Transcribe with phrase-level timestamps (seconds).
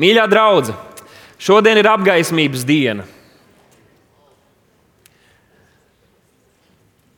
[0.00, 0.78] Mīļā draudzene,
[1.42, 3.04] šodien ir apgaismības diena.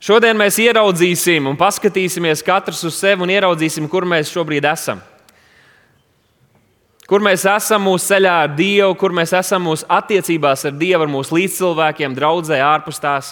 [0.05, 4.99] Šodien mēs ieraudzīsim un paskatīsimies katrs uz sevi un ieraudzīsim, kur mēs šobrīd esam.
[7.09, 11.09] Kur mēs esam mūsu ceļā ar Dievu, kur mēs esam mūsu attiecībās ar Dievu, ar
[11.09, 13.31] mūsu līdzcilvēkiem, draudzē, ārpus tās.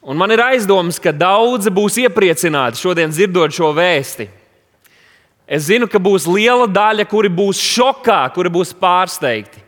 [0.00, 4.28] Un man ir aizdoms, ka daudzi būs iepriecināti šodien dzirdot šo vēsti.
[5.50, 9.64] Es zinu, ka būs liela daļa, kuri būs šokā, kuri būs pārsteigti.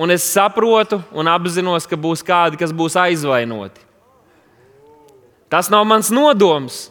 [0.00, 3.80] Un es saprotu un apzinos, ka būs kādi, kas būs aizvainoti.
[5.52, 6.86] Tas nav mans nodoms.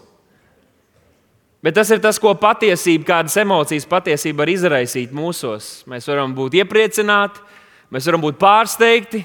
[1.65, 5.81] Bet tas ir tas, ko patiesība, kādas emocijas patiesība var izraisīt mūsos.
[5.89, 7.41] Mēs varam būt iepriecināti,
[7.89, 9.23] mēs varam būt pārsteigti,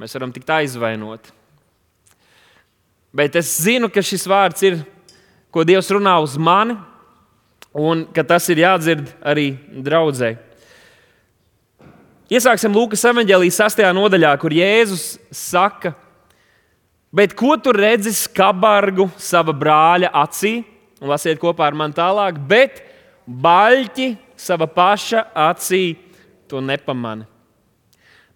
[0.00, 1.36] mēs varam tikt aizvainoti.
[3.12, 4.80] Bet es zinu, ka šis vārds ir,
[5.52, 6.78] ko Dievs runā uz mani,
[7.74, 10.34] un ka tas ir jādzird arī draudzē.
[12.30, 13.82] Iesāksim Lūkas evanģēlijas 6.
[13.96, 15.94] nodaļā, kur Jēzus saka,
[17.10, 20.60] bet ko tu redzi skabargu sava brāļa acī?
[21.00, 22.82] Un lasiet kopā ar mani tālāk, bet
[23.26, 25.96] baļķi sava paša acī
[26.50, 27.26] to nepamani.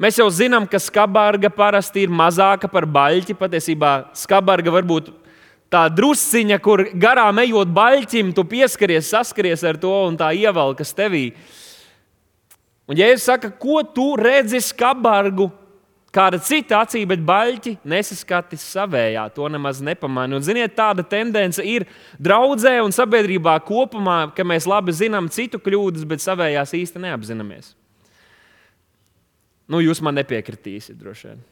[0.00, 3.36] Mēs jau zinām, ka skabarga parasti ir mazāka par baļķi.
[3.38, 5.12] Patiesībā skabarga var būt
[5.74, 11.26] tā drusciņa, kur garām ejot baļķim, tu pieskaries, saskaries ar to un tā ievelkas tevī.
[12.86, 15.48] Un, ja es saku, ko tu redzi skabargu,
[16.14, 20.38] kāda cita acī, bet baļķi nesaskati savējā, to nemaz nepamanīju.
[20.38, 21.88] Un, ziniet, tāda tendence ir
[22.22, 27.72] draudzē un sabiedrībā kopumā, ka mēs labi zinām citu kļūdas, bet savējās īsti neapzināmies.
[29.72, 31.42] Nu, jūs man nepiekritīsiet, droši vien.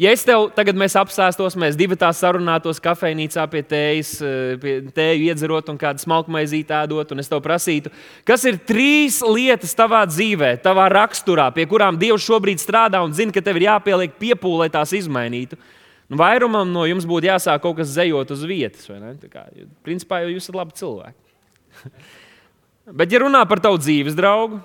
[0.00, 5.28] Ja es tev tagad apsēstos, mēs divi tā sarunātos kafejnīcā pie tējas, eh, pie tēju
[5.30, 7.92] iedzerot un kādu smalku maizīti ēdot, un es tev prasītu,
[8.26, 13.32] kas ir trīs lietas tavā dzīvē, tavā raksturā, pie kurām Dievs šobrīd strādā un zina,
[13.32, 15.56] ka tev ir jāpieliek piepūle, lai tās izmainītu.
[16.10, 18.90] Nu, vairumam no jums būtu jāsāk kaut kas zejot uz vietas.
[19.30, 19.46] Kā,
[19.86, 21.18] principā jau jūs esat labi cilvēki.
[22.98, 24.60] Bet, ja runā par tavu dzīves draugu,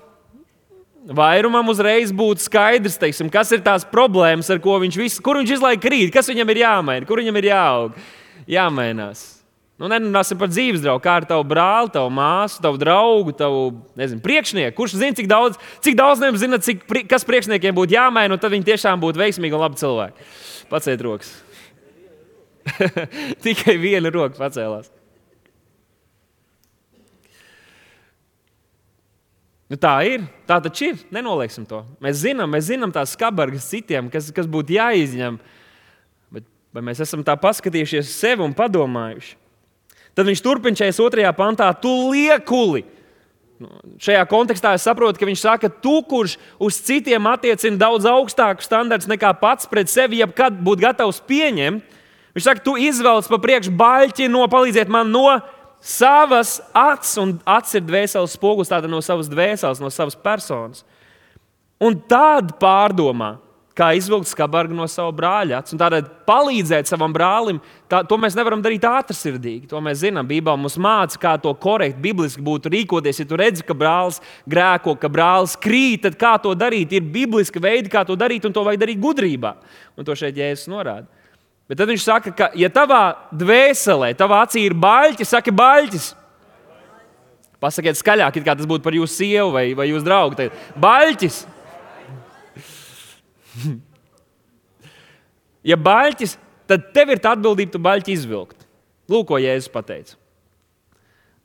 [1.07, 5.53] Vairumam uzreiz būtu skaidrs, teiksim, kas ir tās problēmas, ar ko viņš, visu, kur viņš
[5.55, 7.99] izlaik krīt, kas viņam ir jāmaina, kur viņam ir jāaug,
[8.49, 9.21] jāmainās.
[9.79, 13.61] Nu, Nerunāsim par dzīves draugu, kā ar tavu brāli, tavu māsu, tavu draugu, tavu
[13.99, 14.75] nezinu, priekšnieku.
[14.75, 15.55] Kurš zina, cik daudz,
[15.85, 19.55] cik daudz jums zina, cik, kas priekšniekiem būtu jāmaina, un tad viņi tiešām būtu veikmīgi
[19.55, 20.27] un labi cilvēki.
[20.67, 21.31] Paciet rokas.
[23.45, 24.91] Tikai viena roka pacēlās.
[29.69, 30.25] Nu, tā ir.
[30.49, 31.01] Tā taču ir.
[31.13, 31.83] Nenolieksim to.
[32.01, 35.37] Mēs zinām, mēs zinām tās skabargas citiem, kas, kas būtu jāizņem.
[36.33, 39.35] Bet vai mēs esam tā paskatījušies sevi un padomājuši?
[40.17, 41.29] Tad viņš turpina 42.
[41.37, 42.81] pantā, tu liekuli.
[43.59, 43.69] Nu,
[44.01, 49.11] šajā kontekstā es saprotu, ka viņš saka, tu, kurš uz citiem attiecina daudz augstāku standartu
[49.11, 51.97] nekā pats pret sevi, jebkad būtu gatavs pieņemt.
[52.33, 55.27] Viņš saka, tu izvelc pa priekšu baļķi no palīdziet man no
[55.81, 60.83] savas acis, un acis ir dvēseles spogulis, tātad no savas dvēseles, no savas personas.
[61.79, 63.37] Un tad pārdomā,
[63.79, 65.77] kā izvilkt skabargu no sava brāļa acis.
[65.79, 69.69] Tādēļ palīdzēt savam brālim, tā, to mēs nevaram darīt ātrsirdīgi.
[69.71, 70.27] To mēs zinām.
[70.27, 73.21] Bībelē mums māca, kā to korekti, bibliski būtu rīkoties.
[73.23, 74.19] Ja tu redzi, ka brālis
[74.49, 76.97] grēko, ka brālis krīt, tad kā to darīt?
[76.97, 79.55] Ir bibliski veidi, kā to darīt, un to vajag darīt gudrībā.
[79.95, 81.07] Un to šeit Jēzus norāda.
[81.69, 86.07] Bet tad viņš saka, ka, ja tavā dvēselē, tavā acī ir baļķis, saki baļķis.
[87.61, 90.37] Pasakiet skaļāk, kā tas būtu par jūsu sievu vai, vai jūsu draugu.
[90.39, 90.55] Tagad.
[90.81, 91.37] Baļķis!
[95.69, 96.37] ja baļķis,
[96.71, 98.65] tad tev ir tā atbildība, tu baļķi izvilkt.
[99.11, 100.17] Lūk, ko Jēzus pateica.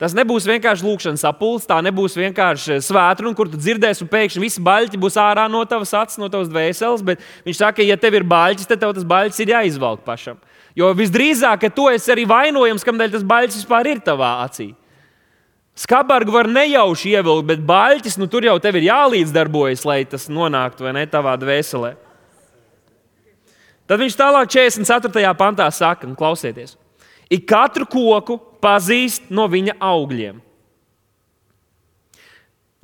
[0.01, 4.63] Tas nebūs vienkārši lūkšanas sapulcs, tā nebūs vienkārši svētdiena, kur tu dzirdēsi, un pēkšņi viss
[4.67, 7.05] baļķis būs ārā no tavas acis, no tavas dvēseles.
[7.07, 10.41] Bet viņš saka, ja tev ir baļķis, tad tev tas baļķis ir jāizvelk pašam.
[10.75, 14.73] Jo visdrīzāk, ka tu esi arī vainojams, kamdēļ tas baļķis vispār ir tavā acī.
[15.79, 20.87] Skabargu var nejauši ievilkt, bet baļķis nu, tur jau tev ir jālīdzdarbojas, lai tas nonāktu
[20.87, 21.95] vai ne tavā dvēselē.
[23.91, 25.35] Tad viņš tālāk 44.
[25.39, 26.79] pantā saka, un klausieties,
[27.33, 30.41] ik katru koku pazīst no viņa augļiem.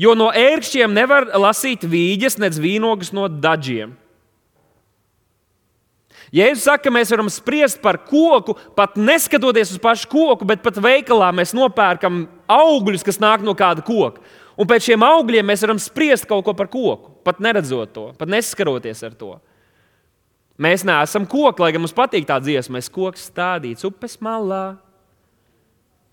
[0.00, 3.92] Jo no ērkšķiem nevar lasīt vīģes, nedz vīnogas no dažiem.
[6.30, 10.78] Jēzus saka, ka mēs varam spriest par koku, pat neskatoties uz pašu koku, bet pat
[10.78, 14.22] veikalā mēs nopērkam augļus, kas nāk no kāda koka.
[14.60, 18.30] Un pēc šiem augļiem mēs varam spriest kaut ko par koku, pat neredzot to, pat
[18.30, 19.34] neskaroties ar to.
[20.60, 24.76] Mēs neesam koki, lai gan mums patīk tā dziesma, mēs koks stādīts upes malā.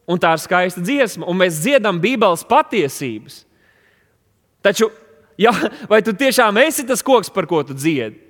[0.08, 3.42] un tā ir skaista dziesma, un mēs dziedam Bībeles patiesības.
[4.64, 4.88] Taču,
[5.40, 5.52] ja,
[5.92, 8.24] vai tu tiešām esi tas koks, par ko tu dziedi?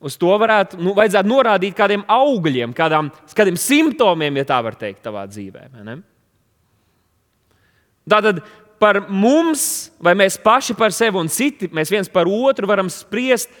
[0.00, 0.94] Uz to varētu nu,
[1.28, 5.66] norādīt kādiem augļiem, kādām, kādiem simptomiem, ja tā var teikt, tavā dzīvē.
[8.08, 8.40] Tātad
[8.80, 13.52] par mums, vai mēs paši par sevi un citi, mēs viens par otru varam spriest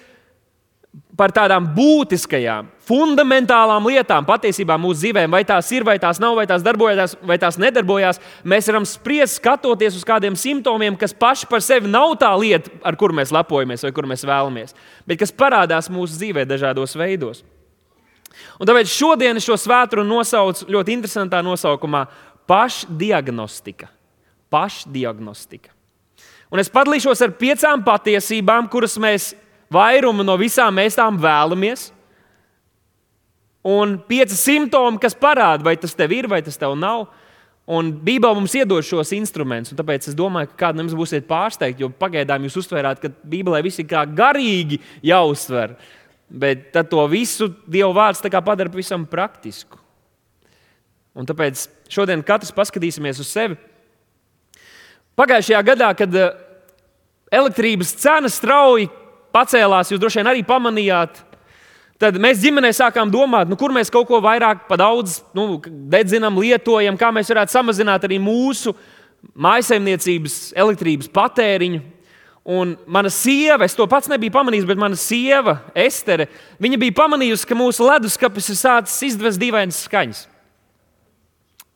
[1.20, 6.46] par tādām būtiskajām, fundamentālām lietām patiesībā mūsu dzīvēm, vai tās ir, vai tās nav, vai
[6.50, 8.18] tās darbojas, vai tās nedarbojās.
[8.48, 12.98] Mēs varam spriest, skatoties uz kādiem simptomiem, kas paši par sevi nav tā lieta, ar
[12.98, 14.74] kuru mēs lepojamies vai kur mēs vēlamies,
[15.06, 17.44] bet kas parādās mūsu dzīvē dažādos veidos.
[18.58, 22.06] Un tāpēc šodien šo svētru nosaucu ļoti interesantā nosaukumā-
[22.50, 23.90] pašdiagnostika.
[24.50, 25.70] Pašdiagnostika.
[26.50, 29.34] Un es padalīšos ar piecām patiesībām, kuras mēs
[29.72, 31.88] vairumu no visām mēs tām vēlamies.
[33.66, 37.08] Un pieci simptomi, kas parāda, vai tas tev ir, vai tas tev nav.
[37.70, 41.84] Un Bībelē mums iedod šos instrumentus, un tāpēc es domāju, ka kādam jums būsiet pārsteigti,
[41.84, 45.76] jo pagaidām jūs uztvērāt, ka Bībelē viss ir kā garīgi jāuztver.
[46.30, 49.78] Bet tad to visu Dieva vārds padara pavisam praktisku.
[51.14, 53.58] Un tāpēc šodien katrs paskatīsimies uz sevi.
[55.18, 56.30] Pagājušajā gadā, kad eh,
[57.34, 58.88] elektrības cena strauji
[59.34, 61.22] pacēlās, jūs droši vien arī pamanījāt.
[62.00, 65.58] Tad mēs ģimenē sākām domāt, nu, kur mēs kaut ko vairāk daudz nu,
[65.92, 68.72] dedzinām, lietojam, kā mēs varētu samazināt arī mūsu
[69.36, 71.82] mājsaimniecības elektrības patēriņu.
[72.50, 76.30] Un mana sieva, es to pats nebiju pamanījis, bet mana sieva, Estere,
[76.62, 80.22] viņa bija pamanījusi, ka mūsu leduskapis ir sācis izdevest dīvainas skaņas.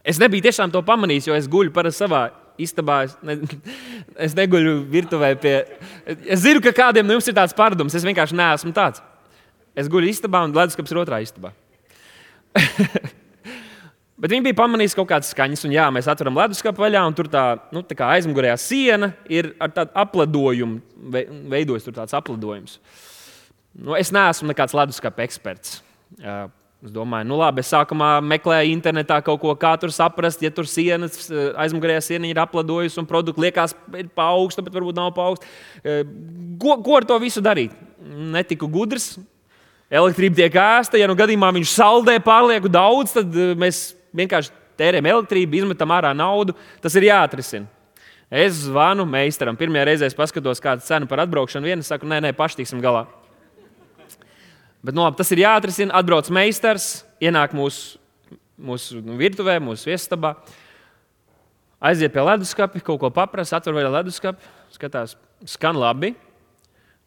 [0.09, 2.25] Es nebiju tiešām to pamanījis, jo es guļu parasti savā
[2.61, 3.01] istabā.
[3.09, 3.39] Es, ne,
[4.29, 5.57] es neguļu virtuvē pie.
[6.25, 7.97] Es zinu, ka kādiem no jums ir tāds paradums.
[7.97, 9.03] Es vienkārši neesmu tāds.
[9.75, 11.55] Es guļu istabā un leduskapis ir otrā istabā.
[14.15, 17.27] Bet viņi bija pamanījuši kaut kādas skaņas, un jā, mēs atveram leduskapu vaļā, un tur
[17.29, 17.43] tā,
[17.75, 20.79] nu, tā kā aizmugurējā siena ir ar tādu apladojumu,
[21.51, 22.79] veidojas tur tāds apladojums.
[23.75, 25.81] Nu, es neesmu nekāds leduskapa eksperts.
[26.85, 30.67] Es domāju, nu labi, es sākumā meklēju internetā kaut ko, kā tur saprast, ja tur
[30.69, 35.49] sienas, eh, aizmugurējā siena ir apladojusi un produkts liekas, ir paaugsta, bet varbūt nav paaugsta.
[35.81, 36.03] Eh,
[36.61, 37.73] ko, ko ar to visu darīt?
[38.05, 39.15] Netiku gudrs.
[39.89, 45.09] Elektrība tiek ēsta, ja nu gadījumā viņš saldē pārlieku daudz, tad eh, mēs vienkārši tērējam
[45.09, 46.53] elektrību, izmetam ārā naudu.
[46.85, 47.65] Tas ir jāatrisina.
[48.29, 49.57] Es zvanu meistaram.
[49.57, 51.65] Pirmajā reizē es paskatos, kāda cena par atbraukšanu.
[51.65, 53.07] Viena saka, nē, nē, paši tiksim galā.
[54.85, 55.95] Bet nu, labi, tas ir jāatrisina.
[55.97, 56.89] Atbrauc meistars,
[57.23, 57.97] ienāk mūsu,
[58.61, 60.35] mūsu nu, virtuvē, mūsu viesistabā.
[61.85, 65.17] Aiziet pie leduskapa, kaut ko paprasa, atver vēl leduskapu, skatās,
[65.49, 66.13] skan labi.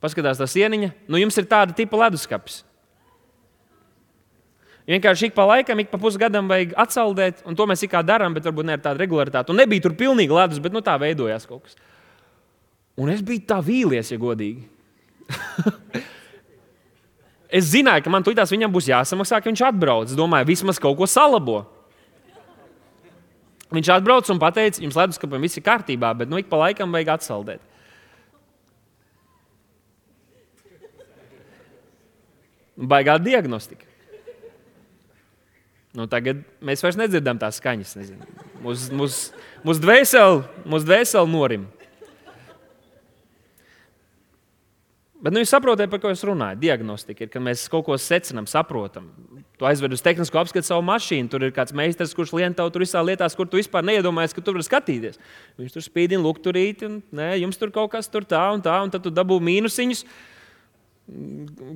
[0.02, 0.92] Paskatās tā sieniņa.
[1.10, 2.64] Nu, jums ir tāda tipa leduskapis.
[4.88, 8.46] Vienkārši ik pa laikam, ik pa pusgadam vajag atsaldēt, un to mēs kā darām, bet
[8.48, 9.52] varbūt ne ar tādu regularitāti.
[9.52, 11.76] Un nebija tur pilnīgi ledus, bet nu, tā veidojās kaut kas.
[12.98, 14.64] Un es biju tā vīlies, ja godīgi.
[17.48, 20.12] Es zināju, ka man tūlīt viņam būs jāsamaksā, ka viņš atbrauc.
[20.12, 21.62] Es domāju, vismaz kaut ko salabo.
[23.72, 27.18] Viņš atbrauc un teica, jums leduskapam viss ir kārtībā, bet nu ik pa laikam vajag
[27.18, 27.64] atsaldēt.
[32.78, 33.88] Baigā diagnostika.
[35.98, 37.96] Nu, tagad mēs vairs nedzirdam tās skaņas.
[38.62, 39.16] Mūsu mūs,
[39.66, 41.66] mūs dvēseli mūs dvēsel norim.
[45.28, 46.56] Bet nu, jūs saprotat, par ko es runāju.
[46.62, 49.10] Diagnostika ir, kad mēs kaut ko secinām, saprotam.
[49.60, 52.86] Tu aizved uz tehnisko apskatu savu mašīnu, tur ir kāds meistars, kurš lien tev tur
[52.86, 55.20] visā lietās, kur tu vispār neiedomājies, ka tu vari skatīties.
[55.60, 58.94] Viņš tur spīdina lukturīti, un nē, jums tur kaut kas tur tā un tā, un
[58.94, 60.06] tad tu dabū mīnusiņus.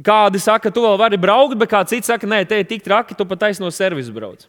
[0.07, 3.19] Kādi saka, tu vēl vari braukt, bet kāds cits saka, nē, te ir tik traki,
[3.19, 4.47] tu pat taisno servisu brauc.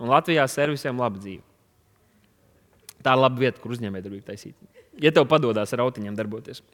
[0.00, 1.44] Un Latvijā servisiem laba dzīve.
[2.98, 4.58] Tā ir laba vieta, kur uzņēmējdarbību taisīt.
[4.98, 6.64] Ja tev padodas ar autiņiem darboties.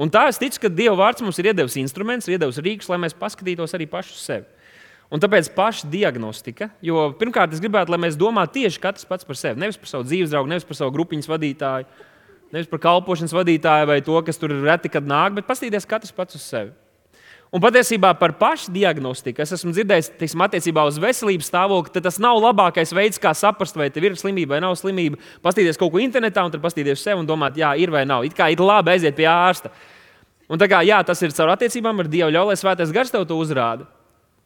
[0.00, 3.16] Un tā es ticu, ka Dieva vārds mums ir iedevis instruments, iedevis rīks, lai mēs
[3.18, 4.46] paskatītos arī paši uz sevi.
[5.10, 9.36] Un tāpēc paša diagnostika, jo pirmkārt es gribētu, lai mēs domātu tieši katrs pats par
[9.36, 9.58] sevi.
[9.60, 11.88] Nevis par savu dzīves draugu, nevis par savu grupiņas vadītāju,
[12.54, 16.38] nevis par kalpošanas vadītāju vai to, kas tur reti kad nāk, bet paskatīties katrs pats
[16.38, 16.70] uz sevi.
[17.50, 22.38] Un patiesībā par pašu diagnostiku es esmu dzirdējis, teiksim, attiecībā uz veselības stāvokli, tas nav
[22.38, 25.18] labākais veids, kā saprast, vai tev ir slimība vai nav slimība.
[25.42, 28.22] Pastīties kaut ko internetā un tad pastīties sev un domāt, jā, ir vai nav.
[28.28, 29.72] It kā ir labi aiziet pie ārsta.
[30.50, 33.26] Un tā kā jā, tas ir caur attiecībām ar Dievu, ļauj, lai svētais gars tev
[33.26, 33.90] to uzrāda.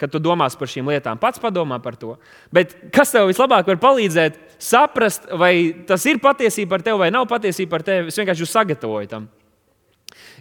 [0.01, 2.17] Kad tu domās par šīm lietām, pats padomā par to.
[2.53, 5.55] Bet kas tev vislabāk var palīdzēt saprast, vai
[5.87, 8.09] tas ir patiesība par tevi vai nav patiesība par tevi?
[8.09, 9.29] Es vienkārši sagatavoju tam.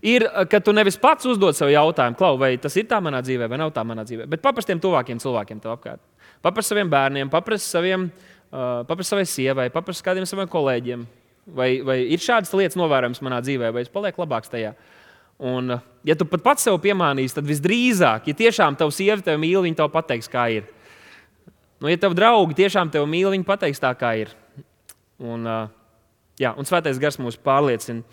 [0.01, 3.47] Ir, ka tu nevis pats uzdod sev jautājumu, Klau, vai tas ir tā manā dzīvē,
[3.51, 6.01] vai nav tā manā dzīvē, bet paprastiem tuvākiem cilvēkiem tev apkārt.
[6.43, 11.05] Paprasti saviem bērniem, paprasti saviem, uh, paprasti savai sievai, paprasti kādiem saviem kolēģiem.
[11.53, 14.73] Vai, vai ir šādas lietas novērojamas manā dzīvē, vai es palieku labāks tajā?
[15.43, 15.73] Un,
[16.07, 19.81] ja tu pat pats sev piemānīsi, tad visdrīzāk, ja tiešām tavs sieva tevi mīl, viņa
[19.81, 20.69] tev pateiks, kā ir.
[21.83, 24.31] Nu, ja tavi draugi tiešām tevi mīl, viņi pateiks tā, kā ir.
[25.19, 25.67] Un, uh,
[26.39, 28.05] jā, un svētais gars mūs pārliecina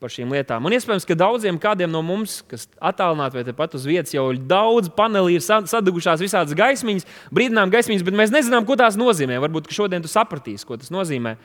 [0.00, 0.64] par šīm lietām.
[0.66, 1.58] Un iespējams, ka daudziem
[1.90, 7.06] no mums, kas attālināti vai tepat uz vietas, jau daudz panelī ir sadugušās visādas gaismiņas,
[7.34, 9.40] brīdinājuma gaismiņas, bet mēs nezinām, ko tās nozīmē.
[9.46, 11.36] Varbūt šodien tu sapratīsi, ko tas nozīmē.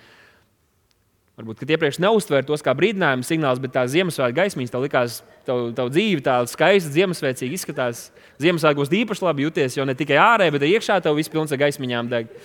[1.40, 5.88] Varbūt iepriekš neuztvēri tos kā brīdinājumu signālus, bet tā Ziemassvētku gaismiņas tev likās, tev, tev
[5.94, 8.10] dzīve tā skaista, Ziemassvētīgi izskatās.
[8.44, 11.62] Ziemassvētkos īpaši labi jūties, jo ne tikai ārēji, bet arī iekšā tev viss pilns ar
[11.64, 12.36] gaismiņām deg.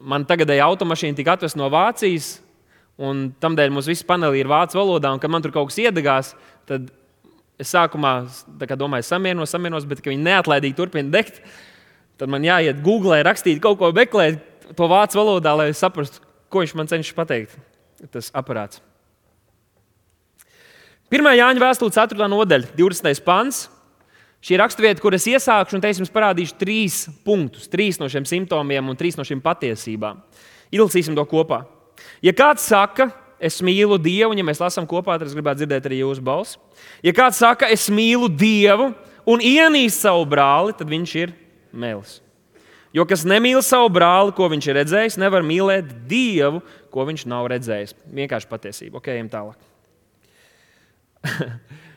[0.00, 2.38] Man tagadēja automašīna tika atvesta no Vācijas,
[3.00, 6.34] un tamdēļ mums viss panelī ir vācu valodā, un kad man tur kaut kas iedegās,
[6.68, 6.90] tad
[7.60, 8.14] es sākumā
[8.80, 11.42] domāju, samienos, samienos, bet viņi neatlaidīgi turpina degt.
[12.20, 14.40] Tad man jāiet Google, rakstīt kaut ko, meklēt
[14.76, 16.20] to vācu valodā, lai saprastu,
[16.52, 17.56] ko viņš man cenšas pateikt.
[18.12, 18.80] Tas aparāts.
[21.10, 21.26] 1.
[21.34, 22.28] Jāņa vēstule, 4.
[22.30, 23.24] nodaļa, 20.
[23.26, 23.64] pants.
[24.40, 28.24] Šī raksturvieta, kur es iesākšu, un te es jums parādīšu trīs punktus, trīs no šiem
[28.28, 30.22] simptomiem un trīs no šīm patiesībām.
[30.72, 31.66] Ilgsīsim to kopā.
[32.24, 35.90] Ja kāds saka, es mīlu Dievu, un ja mēs lasām kopā, tad es gribētu dzirdēt
[35.90, 36.56] arī jūsu balsi.
[37.04, 38.94] Ja kāds saka, es mīlu Dievu
[39.28, 41.36] un ienīst savu brāli, tad viņš ir
[41.76, 42.20] mēlis.
[42.96, 47.50] Jo kas nemīl savu brāli, ko viņš ir redzējis, nevar mīlēt Dievu, ko viņš nav
[47.52, 47.92] redzējis.
[48.08, 48.98] Vienkārši patiesība.
[48.98, 49.68] Ok, ejam tālāk.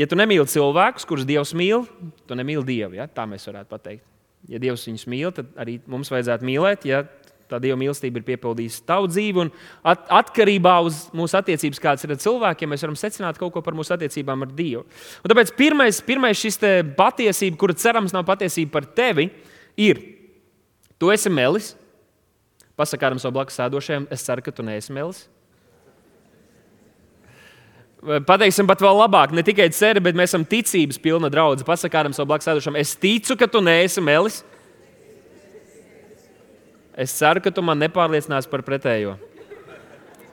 [0.00, 1.84] Ja tu nemīli cilvēkus, kurus Dievs mīl,
[2.28, 2.96] tu nemīli Dievu.
[2.96, 3.08] Ja?
[3.10, 4.06] Tā mēs varētu pateikt.
[4.50, 6.86] Ja Dievs viņus mīl, tad arī mums vajadzētu mīlēt.
[6.88, 7.04] Ja
[7.52, 9.44] tā Dieva mīlestība ir piepildījusi tavu dzīvi,
[9.92, 13.76] at atkarībā no mūsu attiecības, kādas ir ar cilvēkiem, mēs varam secināt kaut ko par
[13.76, 14.86] mūsu attiecībām ar Dievu.
[15.20, 16.60] Un tāpēc pirmais, pirmais šis
[16.96, 19.28] patiesība, kura cerams nav patiesība par tevi,
[19.76, 20.00] ir,
[20.96, 21.74] tu esi melis.
[22.78, 25.26] Pasakām savam blakus sēdošajam, es ceru, ka tu neesi melis.
[28.02, 31.66] Pateiksim pat vēl labāk, ne tikai ceri, bet mēs esam ticības pilna draudzene.
[31.68, 34.40] Pasakām savam blakus sēdošam, es ticu, ka tu neesi melis.
[36.98, 39.14] Es ceru, ka tu man nepārliecinās par pretējo.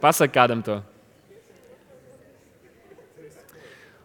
[0.02, 0.80] Pasaki kādam to.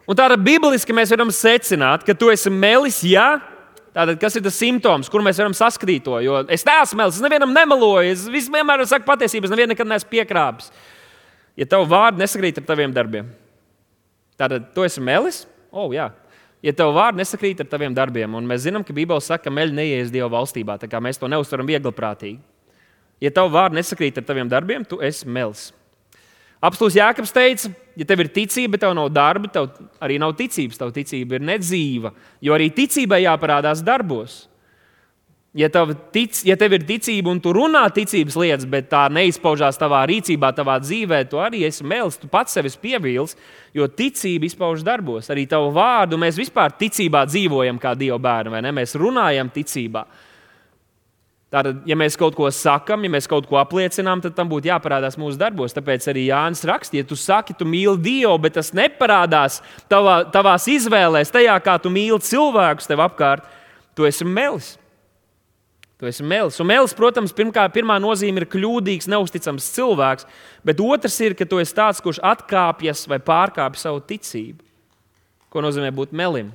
[0.04, 3.38] Un tādā bibliski mēs varam secināt, ka tu esi melis, jā.
[3.94, 6.18] Tātad, kas ir tas simptoms, kur mēs varam saskatīt to?
[6.21, 10.11] Jo es neesmu melis, es nevienam nemeloju, es vienmēr saku patiesību, es nevienam nekad neesmu
[10.11, 10.68] piekrāpis.
[11.56, 13.30] Ja tavu vārdu nesakrīt ar taviem darbiem,
[14.40, 15.44] Tātad, tu esi melis?
[15.70, 16.08] O, oh, jā.
[16.64, 19.76] Ja tev vārdi nesakrīt ar taviem darbiem, un mēs zinām, ka Bībele saka, ka meļi
[19.76, 22.40] neies Dieva valstībā, tā kā mēs to neuztveram viegliprātīgi.
[23.20, 25.68] Ja tev vārdi nesakrīt ar taviem darbiem, tu esi melis.
[26.64, 27.68] Apstults Jānis teica,
[28.00, 29.68] ja tev ir ticība, bet tev nav darba, tev
[30.02, 30.80] arī nav ticības.
[30.80, 34.44] Tava ticība ir nedzīva, jo arī ticībai jāparādās darbos.
[35.54, 39.78] Ja tev, tic, ja tev ir ticība un tu runā ticības lietas, bet tā neizpaužās
[39.78, 43.37] tavā rīcībā, tavā dzīvē, tu arī esi mēls, tu pats sevi pievīls,
[43.70, 45.30] jo ticība izpaužas darbos.
[45.30, 48.75] Arī tavu vārdu mēs vispār ticībā dzīvojam kā Dieva bērni, vai ne?
[48.75, 50.02] Mēs runājam ticībā.
[51.54, 55.14] Tātad, ja mēs kaut ko sakām, ja mēs kaut ko apliecinām, tad tam būtu jāparādās
[55.14, 55.76] mūsu darbos.
[55.76, 60.66] Tāpēc arī Jānis raksta, ja tu saki, tu mīli Dievu, bet tas neparādās tavā, tavās
[60.66, 63.46] izvēlēs, tajā, kā tu mīli cilvēkus tev apkārt,
[63.94, 64.80] tu esi melis.
[66.04, 66.58] Tu esi mēlis.
[66.61, 70.26] Un mēlis, protams, pirmkā, pirmā nozīme ir kļūdīgs, neusticams cilvēks,
[70.68, 74.61] bet otrs ir, ka tu esi tāds, kurš atkāpjas vai pārkāpj savu ticību.
[75.49, 76.50] Ko nozīmē būt melim?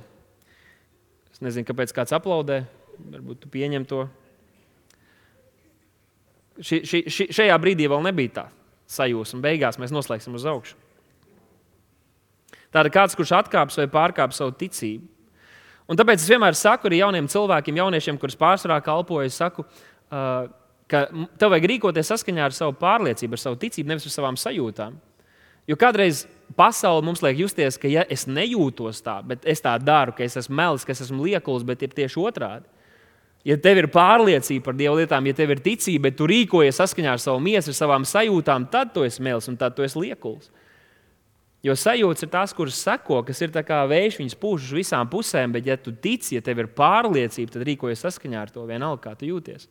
[1.34, 2.60] Es nezinu, kāpēc kāds aplaudē.
[3.10, 4.04] Varbūt tu pieņem to.
[6.60, 8.46] Ši, ši, ši, šajā brīdī vēl nebija tā
[8.92, 9.42] sajūsma.
[9.48, 10.78] Beigās mēs noslēgsim uz augšu.
[12.70, 15.10] Tāda kāds, kurš atkāpjas vai pārkāpj savu ticību.
[15.90, 20.46] Un tāpēc es vienmēr saku arī jauniem cilvēkiem, jauniešiem, kurus pārsvarā kalpoju, saku, uh,
[20.90, 21.06] ka
[21.38, 24.98] tev vajag rīkoties saskaņā ar savu pārliecību, ar savu ticību, nevis ar savām sajūtām.
[25.70, 26.24] Jo kādreiz
[26.58, 30.38] pasaule mums liek justies, ka ja es nejūtos tā, bet es tā daru, ka es
[30.40, 32.66] esmu melis, ka es esmu liekuls, bet ir tieši otrādi.
[33.46, 37.14] Ja tev ir pārliecība par Dieva lietām, ja tev ir ticība, bet tu rīkojies saskaņā
[37.14, 40.50] ar savu miesu, ar savām sajūtām, tad tu esi melis un tad tu esi liekuls.
[41.60, 45.52] Jo sajūta ir tās, kuras seko, kas ir kā vējš, viņas pūš uz visām pusēm,
[45.52, 49.12] bet, ja tu tici, ja tev ir pārliecība, tad rīkojies saskaņā ar to vienalga, kā
[49.20, 49.68] tu jūties.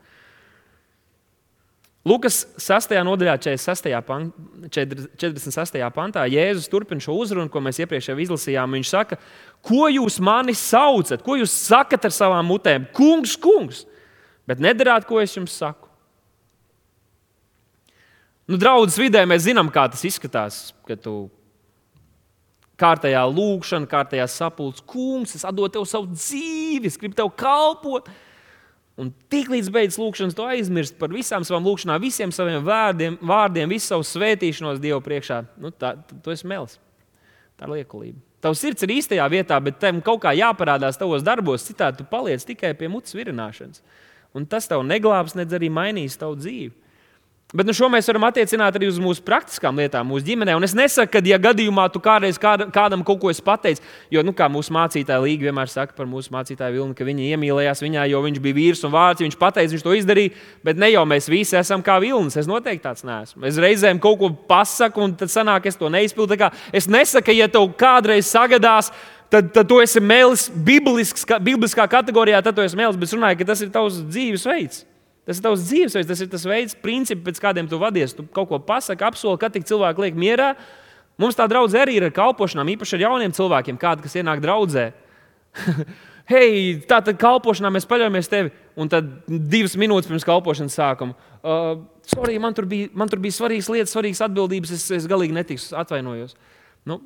[2.08, 2.94] Lukas 6.
[3.06, 3.90] nodaļā, 46.
[4.06, 4.38] Pant,
[4.72, 5.82] 46.
[5.94, 8.78] pantā, Jēzus turpina šo uzrunu, ko mēs iepriekš izlasījām.
[8.78, 9.18] Viņš saka,
[9.66, 12.88] ko jūs mani saucat, ko jūs sakat ar savām mutēm?
[12.96, 13.84] Kungs, kungs,
[14.48, 15.90] bet nedarāt, ko es jums saku.
[18.50, 21.28] Nu, draudzes vidē mēs zinām, kā tas izskatās, kad tu
[22.80, 24.84] kārtējā lūkšana, kārtējā sapulce.
[24.90, 28.10] Kungs, es atdodu tev savu dzīvi, es gribu tev kalpot.
[29.00, 33.94] Un tiklīdz beidzas lūkšanas, tu aizmirsti par visām savām lūkšanām, visiem saviem vārdiem, vārdiem visu
[33.94, 35.44] savu svētīšanos Dievu priekšā.
[35.62, 36.76] Nu, tā, tu esi melis.
[37.60, 38.20] Tā ir liekulība.
[38.44, 42.44] Tavs sirds ir īstajā vietā, bet tam kaut kā jāparādās tavos darbos, citādi tu paliec
[42.48, 43.82] tikai pie mutes virināšanas.
[44.36, 46.72] Un tas tev neglābs, nedz arī mainīs tavu dzīvi.
[47.50, 50.54] Bet nu, šo mēs varam attiecināt arī uz mūsu praktiskām lietām, mūsu ģimenē.
[50.54, 53.82] Un es nesaku, ka, ja gadījumā tu kādreiz kāda, kādam kaut ko pateici,
[54.14, 57.82] jo, nu, kā mūsu mācītāja Līga vienmēr saka par mūsu mācītāju Vilnu, ka viņa iemīlējās
[57.82, 60.36] viņā, jo viņš bija vīrs un vārds, viņš pateica, viņš to izdarīja.
[60.70, 62.38] Bet ne jau mēs visi esam kā vilnis.
[62.38, 63.42] Es noteikti tāds neesmu.
[63.50, 66.38] Es reizēm kaut ko pasaku, un tad sanāk, es to neizpildu.
[66.70, 68.92] Es nesaku, ka, ja tev kādreiz sagadās,
[69.34, 73.66] tad, tad tu esi mēlis bibliskā kategorijā, tad tu esi mēlis, bet runāju, ka tas
[73.66, 74.86] ir tavs dzīvesveids.
[75.30, 78.16] Tas ir tavs dzīvesveids, tas ir tas veids, principi, pēc kādiem tu vadies.
[78.18, 80.56] Tu kaut ko pasaki, apsoli, kad tik cilvēki liek mierā.
[81.22, 84.88] Mums tā draudzene arī ir ar kalpošanām, īpaši ar jauniem cilvēkiem, kādi, kas ienāk draudzē.
[86.32, 88.50] Hei, tā tad kalpošanā mēs paļaujamies tevi.
[88.80, 91.14] Un tad divas minūtes pirms kalpošanas sākuma.
[91.44, 94.74] Uh, sorry, man tur, bija, man tur bija svarīgas lietas, svarīgas atbildības.
[94.80, 96.34] Es, es galīgi netiku, atvainojos.
[96.90, 97.04] Nu,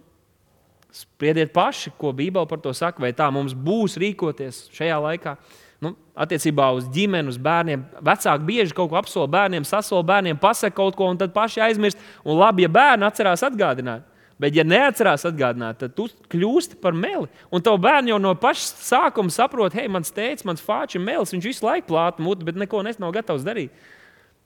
[0.96, 5.36] spriediet paši, ko Bībele par to saka, vai tā mums būs rīkoties šajā laikā.
[5.36, 7.84] Uh, nu, attiecībā uz ģimeni, uz bērniem.
[8.06, 12.02] Vecāki bieži kaut ko apsola bērniem, sasola bērniem, pasaka kaut ko, un tad paši aizmirst.
[12.24, 14.10] Un labi, ja bērni atcerās atgādināt.
[14.42, 17.30] Bet, ja neatcerās atgādināt, tad tu kļūsti par meli.
[17.54, 21.32] Un tev bērni jau no paša sākuma saprot, hei, mans tēvs, mans fāčs ir melis.
[21.36, 23.72] Viņš visu laiku plāta muti, bet neko nav gatavs darīt.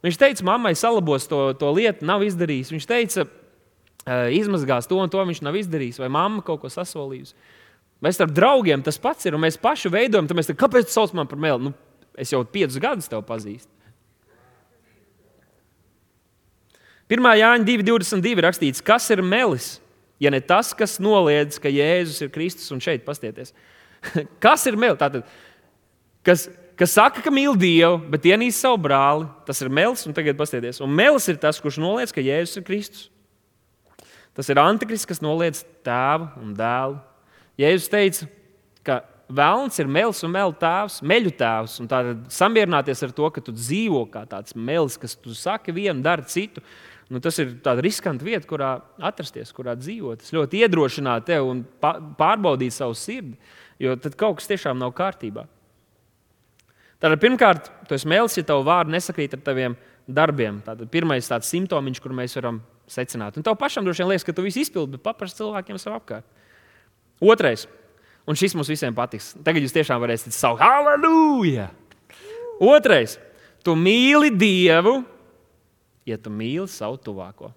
[0.06, 2.70] Viņš teica, mammai salabos to, to lietu, nav izdarījis.
[2.76, 3.26] Viņš teica,
[4.36, 7.34] izmazgās to un to viņš nav izdarījis, vai mamma kaut ko sasolījusi.
[8.04, 10.94] Mēs starp draugiem tas pats ir, un mēs paši veidojam, tad mēs teikam, kāpēc tu
[10.94, 11.70] sauc mani par meli?
[11.70, 11.74] Nu,
[12.18, 13.72] es jau piecus gadus tevi pazīstu.
[17.08, 17.24] 1.
[17.40, 19.78] Jāņa 2,22 rakstīts, kas ir melis,
[20.20, 23.54] ja ne tas, kas noliedz, ka Jēzus ir Kristus un šeit pastieties.
[24.44, 25.00] kas ir melis?
[25.00, 25.24] Tātad,
[26.28, 26.46] kas,
[26.78, 30.84] kas saka, ka mīl Dievu, bet ienīst savu brāli, tas ir melis un tagad pastieties.
[30.84, 33.08] Un melis ir tas, kurš noliedz, ka Jēzus ir Kristus.
[34.38, 37.00] Tas ir antikrists, kas noliedz tēvu un dēlu
[37.58, 38.28] Jēzus teica,
[38.86, 41.74] ka Vēlns ir melis un meļu tēvs, meļu tēvs.
[41.92, 46.24] Tad samierināties ar to, ka tu dzīvo kā tāds melis, kas tu saki vienu, dari
[46.32, 46.64] citu.
[47.12, 48.70] Nu, tas ir tāds riskants vieta, kurā
[49.10, 50.24] atrasties, kurā dzīvot.
[50.24, 53.36] Tas ļoti iedrošināt tevi un pārbaudīt savu sirdi,
[53.84, 55.44] jo tad kaut kas tiešām nav kārtībā.
[56.98, 59.76] Tātad, pirmkārt, tu esi mēlis, ja tavu vārdu nesakrīt ar taviem
[60.08, 60.64] darbiem.
[60.66, 63.36] Tātad, pirmais tāds simptoms, kur mēs varam secināt.
[63.36, 66.28] Un tev pašam droši vien liekas, ka tu visu izpildi, bet paprasti cilvēkiem sev apkārt.
[67.18, 67.66] Otrais,
[68.28, 69.32] un šis mums visiem patiks.
[69.46, 71.72] Tagad jūs tiešām varēsiet saukt, halleluja!
[72.62, 73.18] Otrais,
[73.66, 75.00] tu mīli Dievu,
[76.08, 77.52] ja tu mīli savu tuvāko.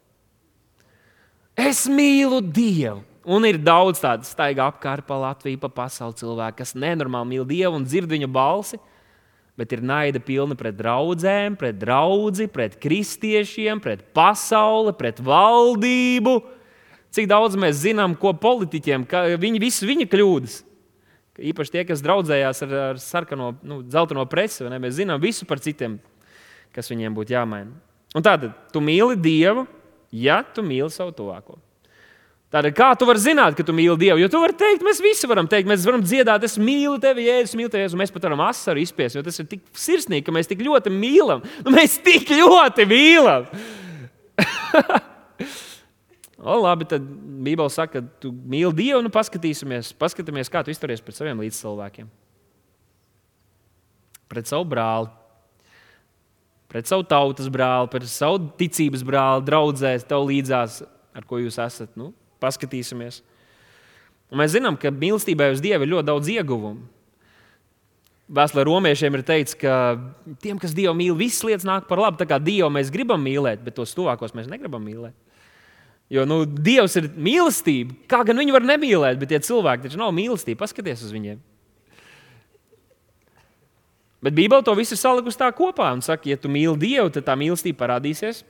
[1.57, 3.03] Es mīlu Dievu.
[3.31, 7.77] Un ir daudz tādu staigā apkārt pa Latviju, pa pasauli cilvēku, kas nenormāli mīl Dievu
[7.77, 8.79] un dzird viņa balsi,
[9.61, 16.38] bet ir naida pilna pret draugiem, pret draugu, pret kristiešiem, pret pasauli, pret valdību
[17.11, 20.61] Cik daudz mēs zinām, ko politiķiem, ka viņi visi viņa kļūdas.
[21.51, 25.96] Īpaši tie, kas draudzējās ar, ar sarkano, nu, zeltaino presi, mēs zinām visu par citiem,
[26.77, 27.73] kas viņiem būtu jāmaina.
[28.14, 29.64] Un tātad, tu mīli Dievu,
[30.12, 31.57] ja tu mīli savu tuvāko.
[32.51, 34.18] Tātad, kā tu vari zināt, ka tu mīli Dievu?
[34.20, 37.55] Jo tu vari teikt, mēs visi varam teikt, mēs varam dziedāt, es mīlu tevi, Jēzus,
[37.59, 40.51] mīlu tevi, un mēs pat varam asaru izspiest, jo tas ir tik sirsnīgi, ka mēs
[40.51, 41.46] tik ļoti mīlam.
[41.62, 43.49] Nu, mēs tik ļoti mīlam!
[46.40, 47.05] O, labi, tad
[47.44, 52.09] Bībele saka, ka tu mīli Dievu, nu paskatīsimies, paskatīsimies, kā tu izturies pret saviem līdzcilvēkiem.
[54.31, 55.11] Pret savu brāli,
[56.70, 60.81] pret savu tautas brāli, pret savu ticības brāli, draugzēs, tev līdzās,
[61.12, 61.92] ar ko jūs esat.
[61.98, 63.20] Nu, paskatīsimies.
[64.31, 66.87] Un mēs zinām, ka mīlestībai uz Dievu ir ļoti daudz ieguvumu.
[68.31, 69.74] Vēstulē romiešiem ir teikts, ka
[70.40, 72.20] tiem, kas Dievu mīl, visas lietas nāk par labu.
[72.20, 75.16] Tā kā Dievu mēs gribam mīlēt, bet tos tuvākos mēs negribam mīlēt.
[76.11, 77.94] Jo nu, Dievs ir mīlestība.
[78.11, 80.59] Kā gan viņu var nemīlēt, bet tie cilvēki taču nav mīlestība.
[80.64, 81.38] Paskaties uz viņiem.
[84.20, 87.37] Bet Bībele to visu salikusi tā kopā un saka, ja tu mīli Dievu, tad tā
[87.40, 88.42] mīlestība parādīsies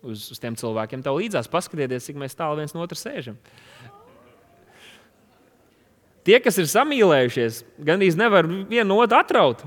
[0.00, 1.50] uz, uz tiem cilvēkiem tev līdzās.
[1.52, 3.36] Paskatieties, cik mēs tālu viens no otra sēžam.
[6.22, 9.66] Tie, kas ir samīlējušies, gandrīz nevar vienu otru atraut.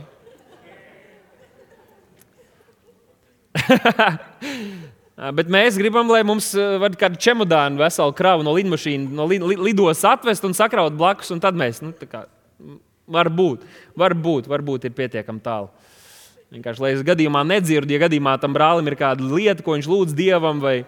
[5.16, 6.50] Bet mēs gribam, lai mums
[6.82, 11.32] var kādu čemodānu, veselu kravu no lidmašīnas, no li, li, lidos atvest un sakraut blakus,
[11.32, 12.26] un tad mēs, nu, kā,
[13.08, 13.64] varbūt,
[13.96, 15.72] varbūt, varbūt ir pietiekami tālu.
[16.52, 20.18] Vienkārši, lai es gadījumā nedzirdu, ja gadījumā tam brālim ir kāda lieta, ko viņš lūdz
[20.20, 20.82] dievam, vai,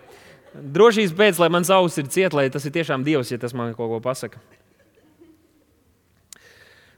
[0.58, 3.76] Drošības pēc, lai mans auss ir ciet, lai tas ir tiešām Dievs, ja tas man
[3.78, 4.40] kaut ko pasaka.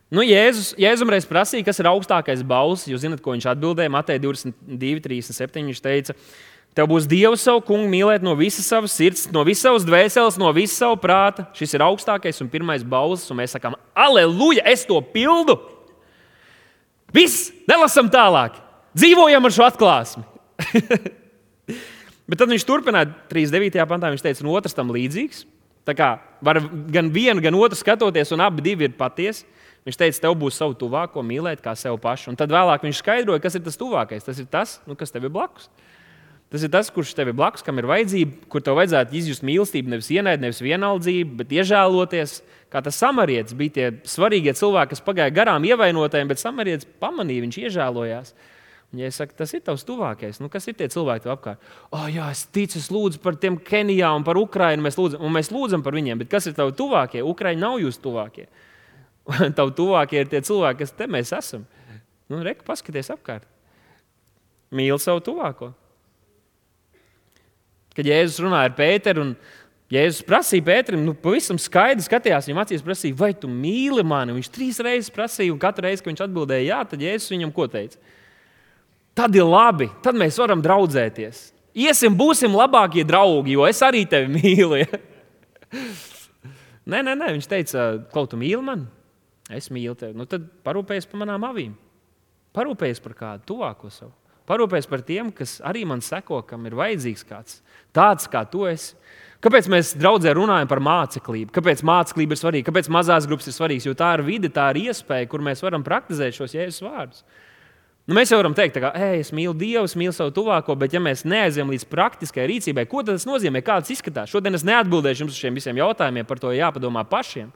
[0.09, 2.87] Nu, Jēzus, Jēzus reiz prasīja, kas ir augstākais balss.
[2.89, 5.67] Jūs zināt, ko viņš atbildēja Matei 22, 37.
[5.67, 6.15] Viņš teica,
[6.79, 10.47] Tev būs Dievs savu kungu mīlēt no visas savas sirds, no visas savas dvēseles, no
[10.55, 11.43] visas savas prāta.
[11.57, 15.57] Šis ir augstākais un pirmais balss, un mēs sakām, aleluja, es to pildu.
[17.11, 18.55] Viss, nelasam tālāk,
[18.95, 20.23] dzīvojam ar šo atklāsmi.
[22.31, 23.83] Bet tad viņš turpināja 39.
[23.89, 24.13] pantā.
[24.15, 25.43] Viņš teica, un otrs tam līdzīgs.
[25.83, 26.13] Tā kā
[26.45, 26.61] var
[26.95, 29.43] gan vienu, gan otru skatoties, un abi ir patiesi.
[29.83, 32.31] Viņš teica, tev būs savu tuvāko mīlēt kā sev pašu.
[32.31, 34.23] Un tad vēlāk viņš skaidroja, kas ir tas tuvākais.
[34.23, 35.67] Tas ir tas, nu, kas tev ir blakus.
[36.49, 39.91] Tas ir tas, kurš tev ir blakus, kam ir vajadzība, kur tev vajadzētu izjust mīlestību,
[39.93, 42.39] nevis ienaidnieku, nevis vienaldzību, bet iežēloties.
[42.73, 47.59] Kā tas samarietis bija tie svarīgie cilvēki, kas pagāja garām ievainotajiem, bet samarietis pamanīja, viņš
[47.63, 48.33] iežēlojās.
[48.89, 51.69] Un, ja es saku, tas ir tavs tuvākais, nu, kas ir tie cilvēki tev apkārt?
[51.93, 54.85] Oh, jā, es ticu, es lūdzu par tiem Kenijā un par Ukrajinu.
[54.85, 57.21] Mēs lūdzam, un mēs lūdzam par viņiem, bet kas ir tavi tuvākie?
[57.25, 58.47] Ukraiņi nav jūsu tuvākie.
[59.57, 61.67] Tavi tuvākie ir tie cilvēki, kas te mēs esam.
[62.29, 63.45] Nu, Reku, paskaties apkārt.
[64.73, 65.69] Mīli savu tuvāko.
[67.97, 69.33] Kad Jēzus runāja ar Pēteru, un
[69.89, 74.35] Jēzus prasīja Pēterim, nu, pavisam skaidri skatījās viņam acīs, prasīja, vai tu mīli mani?
[74.37, 77.65] Viņš trīs reizes prasīja, un katru reizi, kad viņš atbildēja, jā, tad Jēzus viņam ko
[77.71, 77.97] teica?
[79.17, 81.41] Tad ir labi, tad mēs varam draudzēties.
[81.79, 84.83] Iesim, būsim labākie draugi, jo es arī tevi mīlu.
[86.89, 88.87] Nē, nē, nē, viņš teica, kaut kā mīli mani.
[89.53, 90.15] Es mīlu tevi.
[90.17, 91.75] Nu, tad parūpējies par manām avīm.
[92.55, 94.13] Parūpējies par kādu tuvāko savu.
[94.49, 97.59] Parūpējies par tiem, kas arī man seko, kam ir vajadzīgs kāds
[97.95, 98.95] tāds, kā tu esi.
[99.39, 101.53] Kāpēc mēs draudzē runājam par māceklību?
[101.55, 102.67] Kāpēc māceklība ir svarīga?
[102.67, 103.85] Kāpēc mazās grupas ir svarīgas?
[103.87, 107.23] Jo tā ir vide, tā ir iespēja, kur mēs varam praktizēt šos jēzus vārdus.
[108.09, 110.99] Nu, mēs jau varam teikt, ka es mīlu Dievu, es mīlu savu tuvāko, bet ja
[111.03, 114.31] mēs neaizējām līdz praktiskai rīcībai, ko tas nozīmē, kā tas izskatās?
[114.33, 117.51] Šodien es neatbildēšu jums uz šiem visiem jautājumiem, par to jāpadomā pašiem.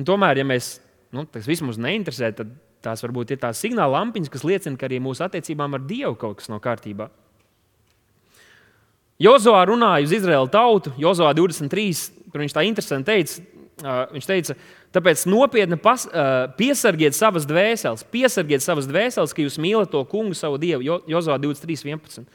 [0.00, 0.78] Un tomēr, ja mēs
[1.12, 5.00] nu, tas vismaz neinteresē, tad tās varbūt ir tās signāla lampiņas, kas liecina, ka arī
[5.02, 7.10] mūsu attiecībām ar Dievu kaut kas nav kārtībā.
[9.20, 11.88] Jozovā runāja uz Izraēlu tautu, Jozovā 23.
[12.30, 13.42] Tur viņš tā interesanti teica,
[14.14, 14.56] viņš teica,
[14.90, 20.34] Tāpēc nopietni pas, uh, piesargiet savas dvēseles, piesargiet savas dvēseles, ka jūs mīlat to kungu,
[20.34, 22.26] savu dievu, jo, Jozovā 23.11.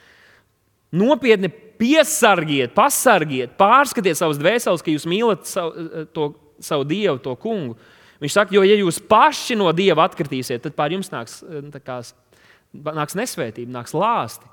[0.95, 6.29] Nopietni piesargiet, pasargiet, pārskatiet savas dvēseles, ka jūs mīlat savu, to,
[6.63, 7.75] savu dievu, to kungu.
[8.23, 11.41] Viņš saka, jo ja jūs paši no dieva atkritīsiet, tad pār jums nāks,
[11.83, 11.99] kā,
[12.73, 14.51] nāks nesvētība, nāks lāsti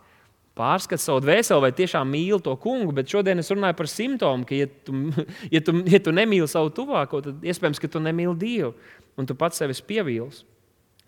[0.58, 2.92] pārskata savu dvēseli, vai tiešām mīli to kungu.
[2.96, 4.94] Bet šodien es runāju par simptomu, ka, ja tu,
[5.54, 8.74] ja tu, ja tu nemīli savu tuvāko, tad iespējams, ka tu nemīli Dievu
[9.16, 10.44] un tu pats sevi pievīlis.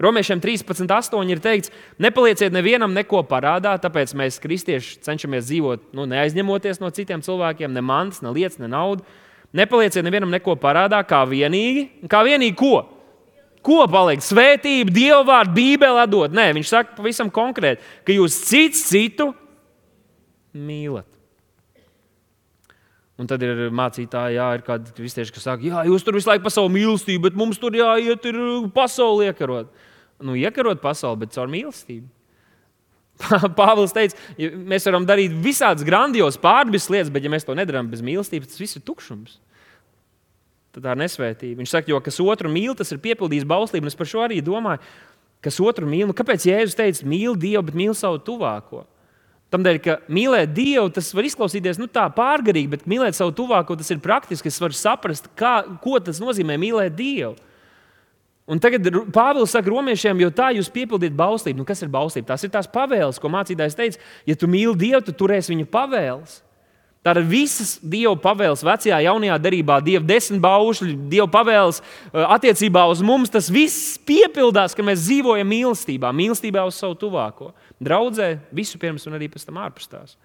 [0.02, 1.70] Romiešiem 13,8 ir teikts,
[2.02, 7.84] nepalieciet nevienam neko parādā, tāpēc mēs, kristieši, cenšamies dzīvot, nu, neaizņemoties no citiem cilvēkiem, ne
[7.84, 9.06] mantas, ne lietas, ne naudu.
[9.54, 12.74] Nepalieciet nevienam neko parādā, kā vienīgi, kā vienīgi ko?
[13.64, 14.20] Ko paliek?
[14.20, 16.34] Svētība, Dieva vārdu, Bībele atdot.
[16.34, 19.30] Nē, viņš saka pavisam konkrēti, ka jūs cits citu
[20.52, 21.06] mīlat.
[23.14, 26.42] Un tad ir mācītāji, jā, ir kādi kristieši, kas saka, jā, jūs tur visu laiku
[26.48, 28.38] par savu mīlestību, bet mums tur jāiet, ir
[28.74, 29.70] pasauli iekarot.
[30.24, 32.08] Nu, iekarot pasauli, bet caur mīlestību.
[33.58, 37.90] Pāvils teica, ja mēs varam darīt visādas grandiozas pārdabiskas lietas, bet ja mēs to nedarām
[37.92, 39.38] bez mīlestības, tas viss ir tukšums
[40.74, 41.60] tad tā ir nesvētība.
[41.62, 43.90] Viņš saka, jo kas otru mīl, tas ir piepildījis bauslību.
[43.90, 44.82] Es par šo arī domāju,
[45.44, 46.08] kas otru mīl.
[46.10, 48.84] Nu, kāpēc Jēzus teica, mīl Dievu, bet mīl savu tuvāko?
[49.54, 53.92] Tādēļ, ka mīlēt Dievu, tas var izklausīties nu, tā pārgarīgi, bet mīlēt savu tuvāko, tas
[53.94, 54.50] ir praktiski.
[54.50, 57.36] Es varu saprast, kā, ko tas nozīmē mīlēt Dievu.
[58.44, 61.62] Un tagad Pāvils saka romiešiem, jo tā jūs piepildāt bauslību.
[61.62, 62.34] Nu, kas ir bauslība?
[62.34, 64.02] Tās ir tās pavēles, ko mācītājs teica.
[64.28, 66.42] Ja tu mīli Dievu, tad turēsi viņa pavēles.
[67.04, 73.02] Tātad visas Dieva pavēles vecajā, jaunajā darbā, Dieva desmit baušļi, Dieva pavēles uh, attiecībā uz
[73.04, 77.50] mums, tas viss piepildās, ka mēs dzīvojam mīlestībā, mīlestībā uz savu tuvāko.
[77.84, 80.16] Draudzē vispirms un arī pēc tam ārpus tās.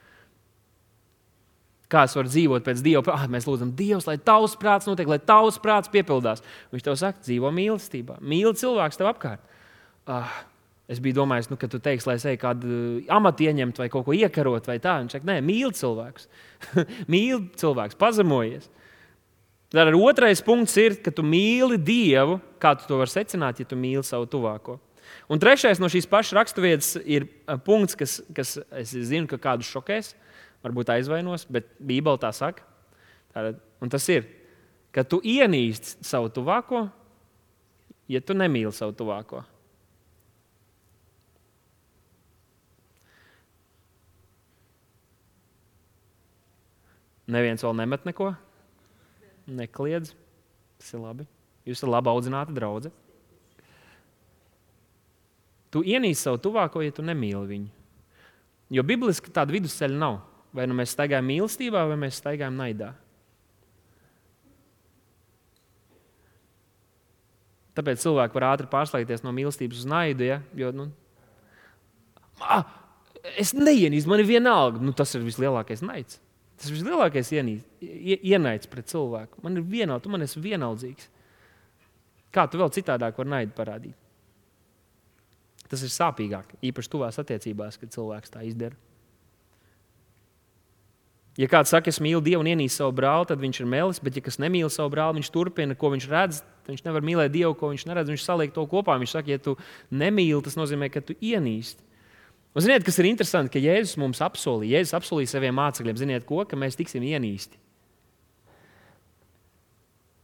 [1.89, 3.15] Kā es varu dzīvot pēc Dieva?
[3.15, 6.43] Ah, mēs lūdzam, Dievs, lai tavs prāts notiek, lai tavs prāts piepildās.
[6.73, 9.58] Viņš tev saka, dzīvo mīlestībā, mīli cilvēks tev apkārt.
[10.10, 10.30] Ah,
[10.89, 12.78] Es biju domājis, nu, ka tu teiksi, lai es eju kādu
[13.13, 14.95] amatu ieņemt vai kaut ko iekarot, vai tā.
[15.04, 16.25] Viņš saka, nē, mīli cilvēkus.
[17.13, 18.65] mīli cilvēkus, pazemojies.
[19.69, 22.39] Tad arī otrais punkts ir, ka tu mīli Dievu.
[22.58, 24.80] Kā tu to vari secināt, ja tu mīli savu tuvāko?
[25.30, 27.28] Un trešais no šīs pašas raksturvietas ir
[27.67, 30.15] punkts, kas, kas es zinu, ka kādu šokēs,
[30.65, 32.65] varbūt aizvainos, bet Bībele tā saka.
[33.34, 34.26] Tātad, un tas ir,
[34.95, 36.88] ka tu ienīsti savu tuvāko,
[38.10, 39.43] ja tu nemīli savu tuvāko.
[47.30, 48.32] Neviens vēl nemet neko.
[49.54, 50.15] Nekliedz.
[50.82, 51.28] Tas ir labi.
[51.67, 52.89] Jūs esat labi audzināti draugi.
[55.69, 57.69] Tu ienīsti savu tuvāko, ja tu nemīli viņu.
[58.74, 60.17] Jo bibliski tāda vidusceļa nav.
[60.55, 62.93] Vai nu mēs staigājam mīlestībā, vai mēs staigājam naidā.
[67.77, 70.25] Tāpēc cilvēki var ātri pārslēgties no mīlestības uz naidu.
[70.27, 70.39] Ja?
[70.57, 70.89] Jo, nu,
[72.43, 72.65] ah,
[73.39, 74.81] es neienīstu, man ir vienalga.
[74.83, 76.19] Nu, tas ir vislielākais naids.
[76.59, 79.39] Tas ir vislielākais ienaids pret cilvēku.
[79.45, 81.07] Man ir vienalga, tu man esi vienaldzīgs.
[82.35, 83.95] Kā tu vēl citādāk vari naidu parādīt?
[85.69, 88.75] Tas ir sāpīgāk, īpaši tuvās attiecībās, kad cilvēks tā izdara.
[91.39, 94.17] Ja kāds saka, es mīlu Dievu un ienīstu savu brāli, tad viņš ir melis, bet
[94.17, 96.41] ja kas nemīl savu brāli, viņš turpina, ko viņš redz.
[96.67, 98.12] Viņš nevar mīlēt Dievu, ko viņš neredz.
[98.12, 98.97] Viņš saliek to kopā.
[98.99, 99.56] Viņš saka, ja tu
[99.88, 101.80] nemīli, tas nozīmē, ka tu ienīsti.
[102.58, 106.43] Un ziniet, kas ir interesanti, ka Jēzus mums apsolīja, Jēzus apsolīja saviem mācekļiem, ziniet, ko,
[106.49, 107.62] ka mēs tiksim ienīsti.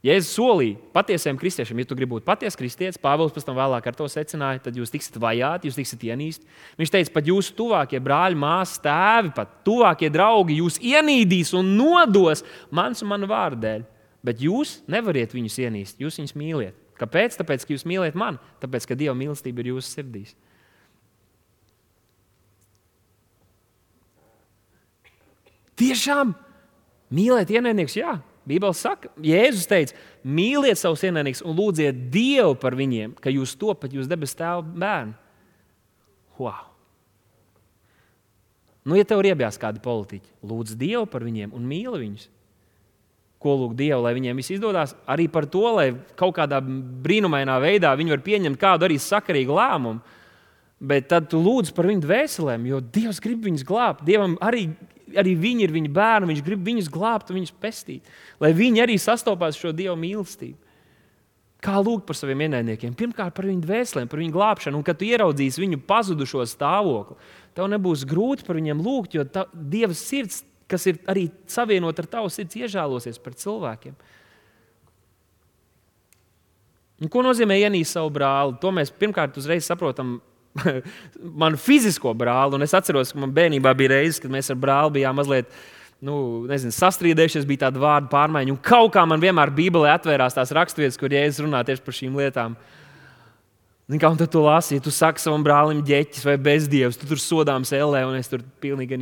[0.06, 3.96] Jēzus solīja patiesiem kristiešiem, ja tu gribi būt patiesa kristietis, Pāvils pēc tam vēlāk ar
[3.98, 6.46] to secināja, tad jūs tiksiet vajāti, jūs tiksiet ienīsti.
[6.78, 12.44] Viņš teica, pat jūsu tuvākie brāļi, māsas, tēvi, pat tuvākie draugi jūs ienīdīs un nodos
[12.70, 13.86] mans un manu vārdu dēļ.
[14.26, 16.78] Bet jūs nevariet viņus ienīst, jūs viņus mīliet.
[17.00, 17.34] Kāpēc?
[17.40, 20.36] Tāpēc, ka jūs mīliet mani, tāpēc, ka Dieva mīlestība ir jūsu sirdīs.
[25.76, 26.32] Tiešām
[27.12, 28.16] mīlēt ienaidniekus, jā.
[28.46, 33.94] Bībeli saka, Jēzus teica, mīliet savus ienaidniekus un lūdziet Dievu par viņiem, ka jūs topat
[33.96, 35.16] jūs debesu tēva bērni.
[36.38, 36.72] Wow!
[38.86, 42.28] Nu, ja tev ir iebjās kādi politiķi, lūdz Dievu par viņiem un mīli viņus.
[43.42, 47.90] Ko lūgt Dievu, lai viņiem viss izdodas, arī par to, lai kaut kādā brīnumainā veidā
[47.98, 50.14] viņi var pieņemt kādu arī sakarīgu lēmumu.
[50.86, 54.04] Bet tad tu lūdz par viņu dvēselēm, jo Dievs grib viņus glābt.
[54.06, 54.68] Dievam arī
[55.14, 58.08] arī viņi ir viņa bērni, viņš grib viņus glābt un viņus pestīt,
[58.42, 60.58] lai viņi arī sastopās šo Dieva mīlestību.
[61.66, 62.92] Kā lūgt par saviem ienaidniekiem?
[62.98, 64.78] Pirmkārt, par viņu dvēselēm, par viņu glābšanu.
[64.78, 67.16] Un, kad tu ieraudzīsi viņu pazudušo stāvokli,
[67.56, 72.10] tev nebūs grūti par viņiem lūgt, jo tā, Dieva sirds, kas ir arī savienota ar
[72.12, 73.96] tavu sirds, iežēlosies par cilvēkiem.
[77.02, 78.56] Un ko nozīmē ienīst savu brāli?
[78.60, 80.18] To mēs pirmkārt uzreiz saprotam
[81.42, 82.56] manu fizisko brāli.
[82.56, 85.50] Un es atceros, ka man bērnībā bija reizes, kad mēs ar brāli bijām mazliet.
[86.06, 88.52] Nu, nezinu, sastrīdējušies, bija tāda vārdu pārmaiņa.
[88.52, 92.18] Un kaut kā man vienmēr Bībelē atvērās tās raksturvietas, kur jēzus runā tieši par šīm
[92.20, 92.58] lietām.
[93.86, 97.72] Zin, kā tu lasi, ja tu saki savam brālim, ģeķis vai bezdievs, tu tur sodāms
[97.72, 98.98] ellē, un es tur pilnīgi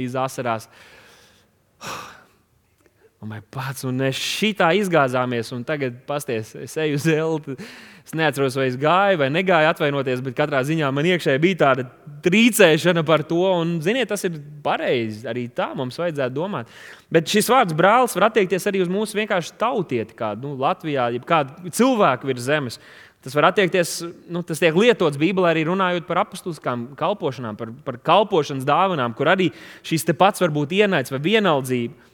[3.24, 3.28] asarās.
[3.28, 7.56] Man pats, un mēs šitā izgāzāmies, un tagad pasties, es eju uz elti.
[8.04, 11.86] Es neatceros, vai es gāju vai negāju atvainoties, bet katrā ziņā man iekšēji bija tāda
[12.22, 13.40] trīcēšana par to.
[13.62, 15.24] Un, ziniet, tas ir pareizi.
[15.26, 16.68] Arī tā mums vajadzētu domāt.
[17.08, 21.24] Bet šis vārds brālis var attiekties arī uz mūsu vienkārši tautieti, kādu nu, Latvijā, jeb
[21.24, 22.80] kādu cilvēku virs zemes.
[23.24, 27.96] Tas var attiekties, nu, tas tiek lietots Bībelē arī runājot par apstuliskām kalpošanām, par, par
[28.04, 29.48] kalpošanas dāvanām, kur arī
[29.80, 32.12] te pats var būt ienaids vai vienaldzība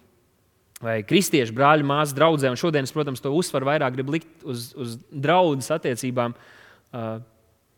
[0.80, 2.16] vai kristiešu brāļu, māsu.
[2.48, 6.34] Un šodien es, protams, to uzsvaru vairāk gribu likt uz, uz draugu attiecībām.
[6.90, 7.20] Uh,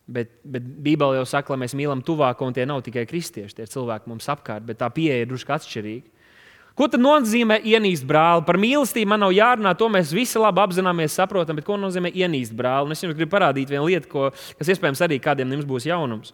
[0.06, 3.66] bet, bet Bībelē jau saka, ka mēs mīlam tuvāko, un tie nav tikai kristieši, tie
[3.66, 6.08] ir cilvēki mums apkārt, bet tā pieeja ir drusku atšķirīga.
[6.72, 8.46] Ko tad nozīmē ienīst brāli?
[8.46, 12.54] Par mīlestību man nav jārunā, to mēs visi labi apzināmies, saprotam, bet ko nozīmē ienīst
[12.56, 12.88] brāli?
[12.88, 15.88] Un es jums gribu parādīt vienu lietu, ko, kas iespējams arī kādiem no jums būs
[15.90, 16.32] jaunums.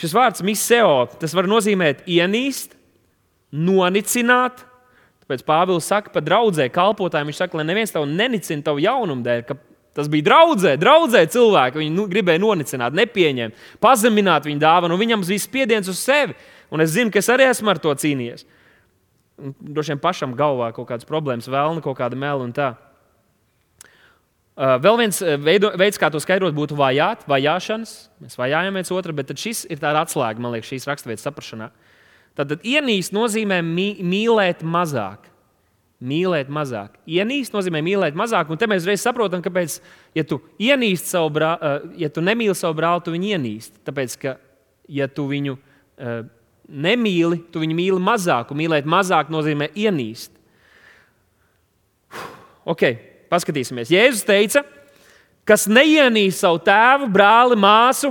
[0.00, 2.72] Šis vārds miseo, tas var nozīmēt ienīst,
[3.52, 4.64] nonicināt,
[5.24, 9.44] Tāpēc Pāvils saka, pa draudzē, kalpotājiem, viņš saka, lai neviens tev nenicina tavu jaunumu dēļ,
[9.48, 9.56] ka
[9.96, 11.80] tas bija draudzē, draudzē cilvēki.
[11.80, 16.36] Viņi nu, gribēja nonicināt, nepieņemt, pazemināt viņa dāvanu, viņam bija spiediens uz sevi.
[16.74, 18.44] Un es zinu, ka es arī esmu ar to cīnījies.
[19.38, 22.74] Droši vien pašam galvā kaut kādas problēmas, vēlna, kaut kāda mela un tā.
[24.54, 27.94] Uh, vēl viens uh, veido, veids, kā to skaidrot, būtu vajāt, vajāšanas.
[28.22, 31.72] Mēs vajājam viens otru, bet šis ir tāds atslēga, man liekas, šīs raksturvietas saprašanā.
[32.34, 35.30] Tad ienīst nozīmē mīlēt mazāk.
[36.04, 36.98] Mīlēt mazāk.
[37.06, 39.78] Ienīst nozīmē mīlēt mazāk, un te mēs reiz saprotam, kāpēc,
[40.18, 40.40] ja tu
[41.14, 43.78] savu brāli, ja tu nemīli savu brāli, tu viņu ienīst.
[43.86, 44.34] Tāpēc, ka,
[44.90, 46.26] ja tu viņu uh,
[46.68, 50.34] nemīli, tu viņu mīli mazāk, un mīlēt mazāk nozīmē ienīst.
[52.66, 52.84] Ok,
[53.30, 53.94] paskatīsimies.
[53.94, 54.64] Jēzus teica,
[55.46, 58.10] kas neienīst savu tēvu, brāli, māsu,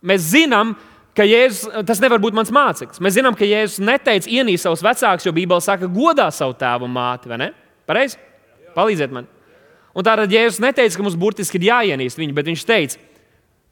[0.00, 0.87] mēs zinām, ka
[1.26, 3.00] Jēzus, tas nevar būt mans māceklis.
[3.02, 6.94] Mēs zinām, ka Jēzus neteica ienīst savus vecākus, jo Bībele saka, godā savu tēvu un
[6.94, 7.50] māti.
[7.88, 8.20] Pareizi?
[8.76, 9.26] Palīdziet man.
[9.96, 13.00] Un tātad Jēzus neteica, ka mums burtiski ir jāienīst viņu, bet viņš teica,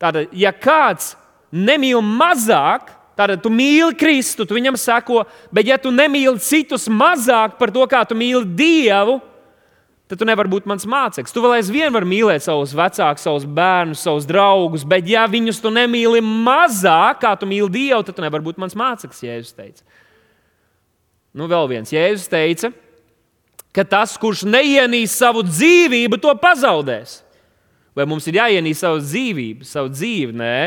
[0.03, 1.15] tātad, ja kāds
[1.55, 7.55] nemīl mazāk Tātad tu mīli Kristu, tu viņam seko, bet ja tu nemīli citus mazāk
[7.57, 9.36] par to, kā tu mīli Dievu, tad
[10.15, 11.35] tu nevari būt mans māceklis.
[11.35, 15.73] Tu vēl aizvien vari mīlēt savus vecākus, savus bērnus, savus draugus, bet ja viņus tu
[15.75, 19.83] nemīli mazāk, kā tu mīli Dievu, tad tu nevari būt mans māceklis, Jēzus teica.
[21.37, 22.71] Nu, vēl viens Jēzus teica,
[23.75, 27.19] ka tas, kurš neienīs savu dzīvību, to pazaudēs.
[27.97, 30.37] Vai mums ir jāienīst savu dzīvību, savu dzīvi?
[30.37, 30.59] Nē,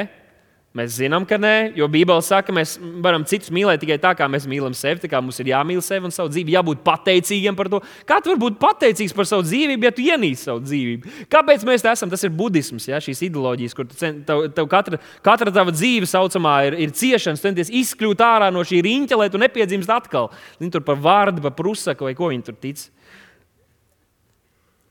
[0.80, 4.28] Mēs zinām, ka nē, jo Bībele saka, ka mēs varam citus mīlēt tikai tā, kā
[4.32, 5.02] mēs mīlam sevi.
[5.04, 7.82] Tā kā mums ir jāmīl sevi un savu dzīvi, jābūt pateicīgiem par to.
[8.08, 11.16] Kā tu vari būt pateicīgs par savu dzīvību, ja tu ienīsti savu dzīvību?
[11.34, 12.12] Kāpēc mēs tā esam?
[12.14, 13.02] Tas ir budisms, ja?
[13.04, 17.74] šīs ideoloģijas, kur cen, tev, tev katra, katra tava dzīve saucamā ir, ir ciešana, centies
[17.82, 20.30] izkļūt ārā no šī riņķa, lai tu nepiedzimst atkal.
[20.62, 22.86] Viņi tur par vārdu, par prusaku vai ko viņi tur tic.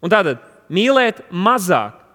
[0.04, 2.07] Un tātad mīlēt mazāk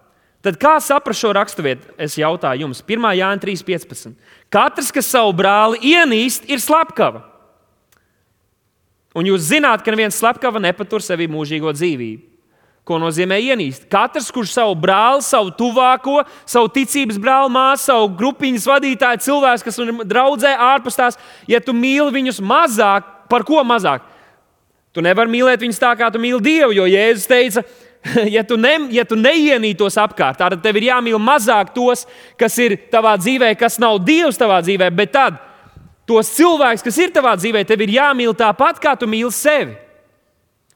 [0.44, 1.94] Tad kā saprast šo raksturvietu?
[1.96, 3.06] Es jautāju jums, 1.
[3.16, 4.18] Jānis 3.15.
[4.52, 7.24] Katrs, kas savu brāli ienīst, ir slepkava.
[9.16, 12.34] Un jūs zināt, ka neviens slepkava nepatur sevi mūžīgo dzīvību.
[12.84, 13.86] Ko nozīmē ienīst?
[13.88, 19.80] Katrs, kurš savu brāli, savu tuvāko, savu ticības brāli, māsu, savu grupiņas vadītāju, cilvēks, kas
[19.80, 24.04] ir draudzē ārpus tās, ja tu mīli viņus mazāk, par ko mazāk?
[24.92, 27.64] Tu nevari mīlēt viņus tā, kā tu mīli Dievu, jo Jēzus teica,
[28.36, 32.06] ja tu, ne, ja tu neienītos apkārt, tad tev ir jāmīl mazāk tos,
[32.40, 35.40] kas ir tavā dzīvē, kas nav Dievs tavā dzīvē, bet tad
[36.10, 39.80] tos cilvēkus, kas ir tavā dzīvē, tev ir jāmīl tāpat, kā tu mīli sevi.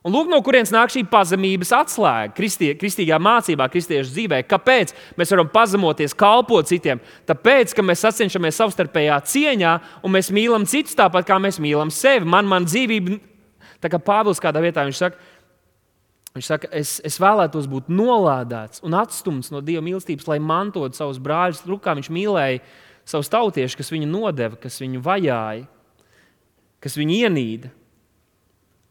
[0.07, 4.37] Un lūk, no kurienes nāk šī pazemības atslēga kristie, kristīgā mācībā, kristiešu dzīvē.
[4.47, 7.01] Kāpēc mēs varam pazemoties, kalpot citiem?
[7.27, 9.73] Tāpēc, ka mēs sacenšamies savstarpējā cieņā
[10.07, 12.29] un mēs mīlam citus tāpat, kā mēs mīlam sevi.
[12.29, 13.17] Man, man dzīvība,
[13.83, 15.19] tā kā Pāvils kādā vietā viņš saka,
[16.37, 21.17] Viņš saka, es, es vēlētos būt nolādēts un atstumts no Dieva mīlestības, lai mantotu savus
[21.23, 21.63] brāļus.
[21.65, 22.59] Lūk, kā viņš mīlēja
[23.09, 25.65] savus tautiešus, kas viņu nodeva, kas viņu vajāja,
[26.83, 27.71] kas viņu ienīda.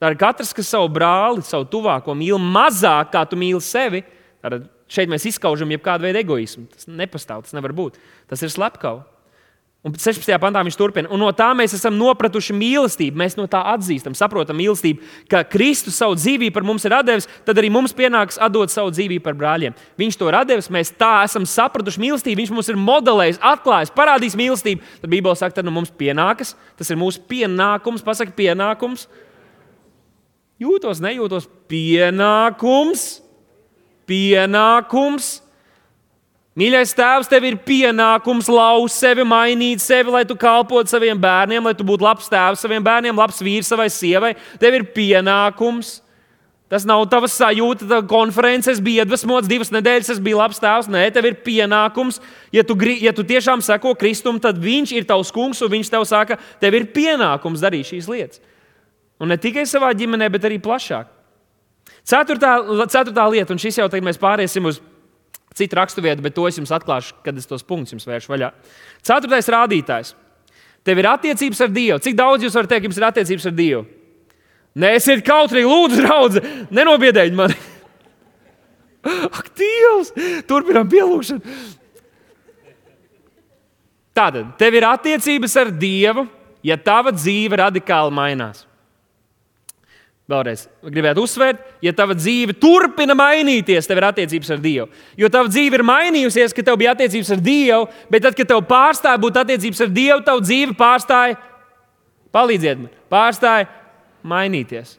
[0.02, 4.02] Tā ir katrs, kas savu brāli, savu tuvāko mīl mazāk, kā tu mīli sevi.
[4.42, 6.66] Tad šeit mēs izskaužam jebkādu veidu egoismu.
[6.74, 8.00] Tas nepastāv, tas nevar būt.
[8.26, 9.06] Tas ir slepkavs.
[9.86, 10.26] Un 16.
[10.42, 13.20] pantā viņš turpina, un no tā mēs esam nopratuši mīlestību.
[13.20, 17.60] Mēs no tā atzīstam, saprotam mīlestību, ka Kristus savu dzīvību par mums ir devis, tad
[17.62, 19.76] arī mums pienāks atdot savu dzīvību par brāļiem.
[20.02, 24.36] Viņš to ir devis, mēs tā esam sapratuši mīlestību, viņš mums ir modelējis, atklājis, parādījis
[24.42, 24.90] mīlestību.
[25.04, 29.06] Tad Bībelē saka, tad nu mums pienākas, tas ir mūsu pienākums, pasaka, pienākums.
[30.58, 33.08] Jūtos, nejūtos, pienākums,
[34.10, 35.36] pienākums
[36.56, 41.74] Mīļais tēvs, tev ir pienākums lauzt sevi, mainīt sevi, lai tu kalpotu saviem bērniem, lai
[41.76, 44.32] tu būtu labs tēvs saviem bērniem, labs vīrs savai sievai.
[44.62, 45.98] Tev ir pienākums.
[46.72, 50.88] Tas nav tavs sajūta, tā konferences bija iedvesmots, divas nedēļas es biju labs tēvs.
[50.90, 52.18] Nē, tev ir pienākums.
[52.56, 56.08] Ja tu, ja tu tiešām seko Kristum, tad viņš ir tavs kungs un viņš tev
[56.08, 58.42] saka, tev ir pienākums darīt šīs lietas.
[59.20, 61.12] Un ne tikai savā ģimenē, bet arī plašāk.
[62.06, 64.80] Ceturtā, ceturtā lieta, un šis jau tagad mēs pāriesim uz
[65.56, 68.50] citu raksturvietu, bet to es jums atklāšu, kad es tos punktus jums vēršu vaļā.
[69.06, 70.12] Ceturtais rādītājs.
[70.86, 72.02] Tev ir attiecības ar Dievu.
[72.04, 73.86] Cik daudz jūs varat teikt, jums ir attiecības ar Dievu?
[74.76, 76.42] Nē, esiet kautrīgi, lūdzu, draugi,
[76.76, 77.56] nenobiedējiet mani.
[79.38, 80.12] Ak, Dievs!
[80.46, 81.56] Turpinām pielūgšanu.
[84.16, 86.26] Tātad, tev ir attiecības ar Dievu,
[86.64, 88.62] ja tava dzīve radikāli mainās.
[90.26, 94.86] Vēlreiz gribētu uzsvērt, ja tava dzīve turpina mainīties, tev ir attiecības ar Dievu.
[95.14, 98.64] Jo tava dzīve ir mainījusies, ka tev bija attiecības ar Dievu, bet tad, kad tev
[98.66, 101.38] pārstāja būt attiecības ar Dievu, tava dzīve pārstāja,
[102.34, 103.68] palīdziet man, pārstāja
[104.26, 104.96] mainīties.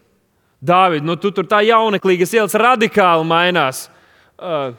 [0.64, 3.84] Dāvid, nu tu tur tā jauneklīgas ielas radikāli mainās.
[4.40, 4.72] Uh,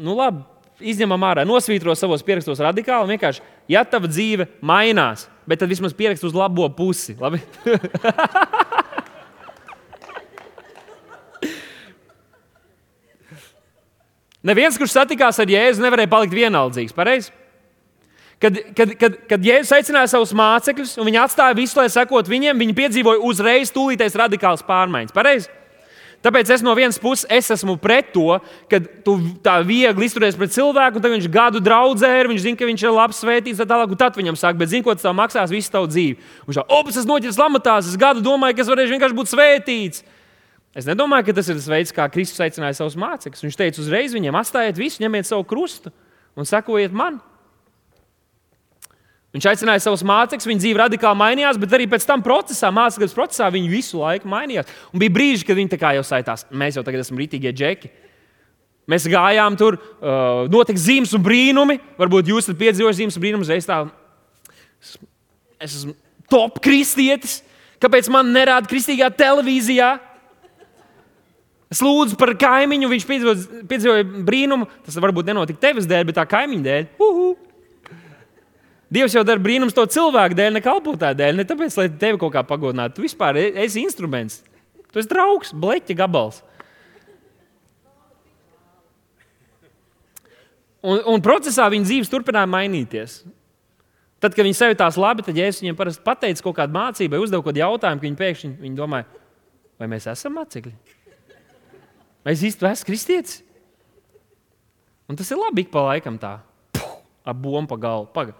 [0.00, 0.40] nu labi,
[0.80, 3.12] izņemam ārā, nosvītro savos pierakstos radikāli.
[3.12, 3.44] Vienkārši,
[3.76, 7.16] ja tava dzīve mainās, bet tad vismaz pierakst uz labo pusi.
[14.46, 16.94] Neviens, kurš satikās ar Jēzu, nevarēja palikt vienaldzīgs.
[16.94, 17.32] Pareizi?
[18.42, 22.58] Kad, kad, kad, kad Jēzus aicināja savus mācekļus, un viņi atstāja visu, lai sekot viņiem,
[22.60, 25.14] viņi piedzīvoja uzreiz tūlītēs radikāls pārmaiņas.
[25.16, 25.48] Pareizi?
[26.24, 28.38] Tāpēc es no vienas puses es esmu pret to,
[28.70, 32.58] ka tu tā viegli izturies pret cilvēku, un tad viņš gadu draudzē ir, viņš zina,
[32.58, 35.06] ka viņš ir labs, svētīts, tā tālāk, un tad viņam saka, bet zini, ko tas
[35.14, 36.16] maksās visu tavu dzīvi.
[36.48, 40.02] Viņš saka, opus, es noķers lamatās, es gadu domāju, ka es varēšu vienkārši būt svētīts.
[40.76, 43.46] Es nedomāju, ka tas ir tas veids, kā Kristus aicināja savus mācekļus.
[43.46, 45.92] Viņš teica uzreiz viņiem, atstājiet visu, ņemiet savu krustu
[46.36, 47.16] un sekojiet man.
[49.32, 53.48] Viņš aicināja savus mācekļus, viņa dzīve radikāli mainījās, bet arī pēc tam procesā, mācības procesā,
[53.52, 54.68] viņi visu laiku mainījās.
[54.92, 57.92] Un bija brīži, kad viņi jau saitās, mēs jau tagad esam rītīgie džeki.
[58.86, 61.80] Mēs gājām tur, uh, notika zīmes un brīnumi.
[61.98, 63.82] Varbūt jūs esat piedzīvojuši zīmes un brīnumus, reiz tā
[65.60, 65.94] Es esmu
[66.30, 67.40] top kristietis.
[67.80, 69.96] Kāpēc man nerāda kristīgā televīzijā?
[71.72, 74.68] Es lūdzu par kaimiņu, viņš piedzīvoja brīnumu.
[74.86, 76.88] Tas varbūt nenotika tevis dēļ, bet tā kaimiņa dēļ.
[77.02, 77.30] Uhu.
[78.96, 81.40] Dievs jau dara brīnums to cilvēku dēļ, ne kalpotāju dēļ.
[81.40, 83.00] Ne tāpēc, lai tevi kaut kā pagodinātu.
[83.00, 84.44] Tu vispār e- esi instruments.
[84.92, 86.38] Tu esi draugs, bleķa gabals.
[90.86, 93.24] Un, un procesā viņa dzīves turpināja mainīties.
[94.22, 97.24] Tad, kad viņi sajūtās labi, tad ja es viņiem parasti pateicu kaut kādu mācību, vai
[97.24, 99.08] uzdevu kādu jautājumu, ka viņi pēkšņi viņi domāja,
[99.82, 100.95] vai mēs esam mācekļi?
[102.26, 103.36] Vai es īstenībā esmu kristietis?
[105.06, 106.40] Un tas ir labi ik pa laikam tā.
[106.74, 108.08] Puh, ap bombu pa galvu.
[108.10, 108.34] Paga.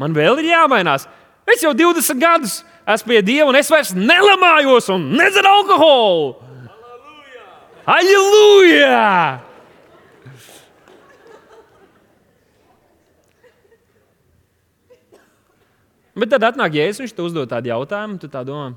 [0.00, 1.04] Man vēl ir jāmainās.
[1.44, 6.30] Es jau 20 gadus esmu pie Dieva, un es vairs nelamājos un nedzeru alkoholu.
[7.86, 9.44] Aleluja!
[16.16, 18.72] Bet tad atnāk jēzus, viņš te uzdod tādu jautājumu, tu tā domā,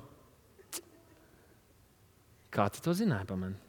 [2.52, 3.69] kā tu to zināji par mani?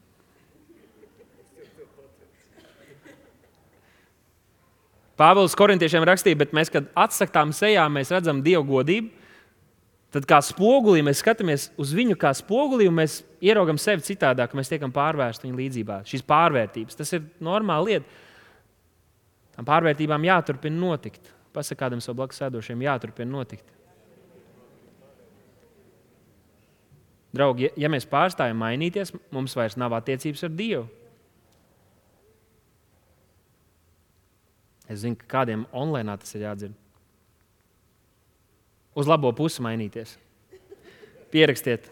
[5.21, 9.11] Pāvils korintiešiem rakstīja, bet mēs, kad atsakām sejā, mēs redzam Dieva godību.
[10.11, 14.73] Tad kā spogulī mēs skatāmies uz viņu kā spogulī, un mēs ieraugam sevi citādāk, mēs
[14.73, 15.99] tiekam pārvērsti viņa līdzjūtībā.
[16.09, 18.25] Šīs pārvērtības, tas ir normāla lieta.
[19.55, 21.31] Tām pārvērtībām jāturpina notikt.
[21.55, 23.77] Pasakā kādam savam blakus sēdošiem, jāturpina notikt.
[27.31, 30.89] Draugi, ja mēs pārstājam mainīties, mums vairs nav attiecības ar Dievu.
[34.91, 36.75] Es zinu, ka kādiem online tas ir jādzird.
[38.99, 40.17] Uz labo pusi mainīties.
[41.31, 41.87] Pierakstiet.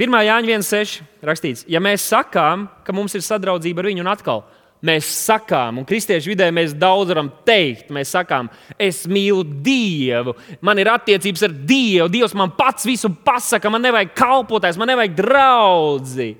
[0.00, 0.16] 1.
[0.26, 1.02] Jāņa 1.6.
[1.22, 4.40] rakstīts, ja mēs sakām, ka mums ir sadraudzība ar viņu, un atkal
[4.82, 8.48] mēs sakām, un kristiešu vidē mēs daudz varam teikt, mēs sakām,
[8.80, 14.10] es mīlu Dievu, man ir attiecības ar Dievu, Dievs man pats visu pasaka, man nevajag
[14.18, 16.32] kalpotājs, man nevajag draugi.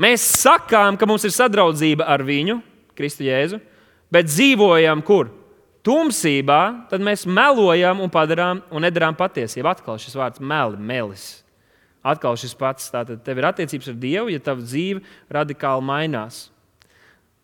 [0.00, 2.62] Mēs sakām, ka mums ir sadraudzība ar viņu,
[2.98, 3.60] Kristu Jēzu,
[4.12, 5.32] bet dzīvojam kur?
[5.84, 9.68] Tumsībā, tad mēs melojam un padarām un nedarām patiesību.
[9.68, 11.26] Atkal šis vārds meli, melis.
[12.04, 12.88] Atkal šis pats.
[12.92, 16.46] Tātad tev ir attiecības ar Dievu, ja tava dzīve radikāli mainās.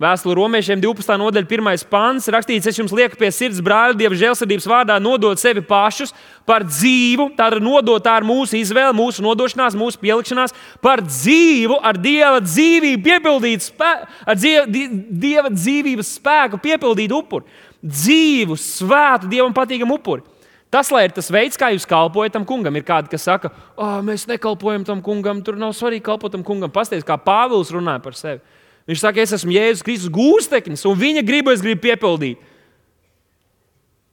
[0.01, 1.12] Vēstule romiešiem 12.
[1.20, 1.82] nodaļa, 1.
[1.92, 6.14] pāns rakstīts, es jums lieku pie sirds, brāļi, Dieva žēlsirdības vārdā, nodot sevi pašus
[6.48, 12.01] par dzīvu, tāda nodot tā ar mūsu izvēli, mūsu nodošanās, mūsu pielikšanās, par dzīvu, ar
[12.01, 13.90] Dieva dzīvību piepildītu, spē,
[14.24, 17.61] ar dieva dzīvības spēku piepildītu upuri.
[17.84, 20.24] Dzīvu, svētu, Dievam patīkamu upuri.
[20.72, 23.98] Tas, lai ir tas veids, kā jūs kalpojat tam kungam, ir kādi, kas saka, oh,
[24.07, 26.72] mēs nekalpojam tam kungam, tur nav svarīgi kalpot tam kungam.
[26.72, 28.40] Pastāstiet, kā Pāvils runāja par sevi.
[28.89, 32.41] Viņš saka, es esmu Jēzus Kristus gūsteknis, un viņa gribu es gribu piepildīt.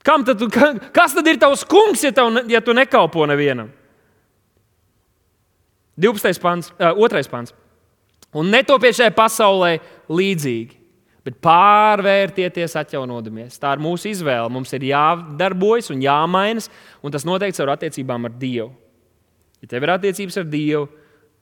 [0.07, 0.39] Kam tad,
[0.95, 3.71] kas tad ir tavs kungs, ja, tav, ja tu nekalpo nevienam?
[5.99, 6.39] 12.
[6.39, 7.23] pants, uh, 2.
[7.31, 7.55] pants.
[8.37, 9.77] Un netopiet šajā pasaulē
[10.11, 10.77] līdzīgi,
[11.25, 13.57] bet pārvērtieties, atjaunodamies.
[13.59, 14.47] Tā ir mūsu izvēle.
[14.53, 16.69] Mums ir jādarbojas un jāmainas,
[17.01, 18.69] un tas noteikti ar attiecībām ar Dievu.
[19.63, 20.85] Ja tev ir attiecības ar Dievu,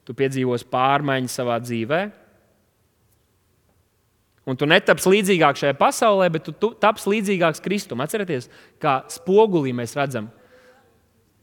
[0.07, 2.13] tu piedzīvosi pārmaiņas savā dzīvēm
[4.45, 8.03] Un tu netapsi līdzīgāk šajā pasaulē, bet tu, tu tapsi līdzīgāks Kristum.
[8.05, 8.45] Atcerieties,
[8.81, 10.29] kā spogulī mēs redzam.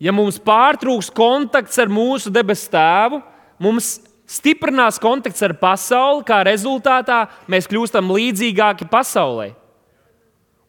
[0.03, 3.19] Ja mums pārtrūks kontakts ar mūsu debesu tēvu,
[3.63, 3.97] mums
[4.31, 9.51] stiprinās kontakts ar pasauli, kā rezultātā mēs kļūstam līdzīgāki pasaulē.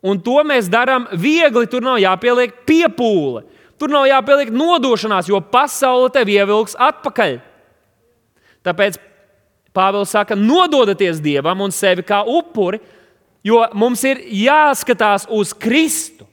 [0.04, 1.70] Un to mēs darām viegli.
[1.72, 3.46] Tur nav jāpieliek piepūle,
[3.80, 7.38] tur nav jāpieliek nodošanās, jo pasaule tev ievilks atpakaļ.
[8.64, 9.00] Tāpēc
[9.74, 12.80] Pāvils saka, nododieties Dievam un sevi kā upuri,
[13.44, 16.28] jo mums ir jāskatās uz Kristu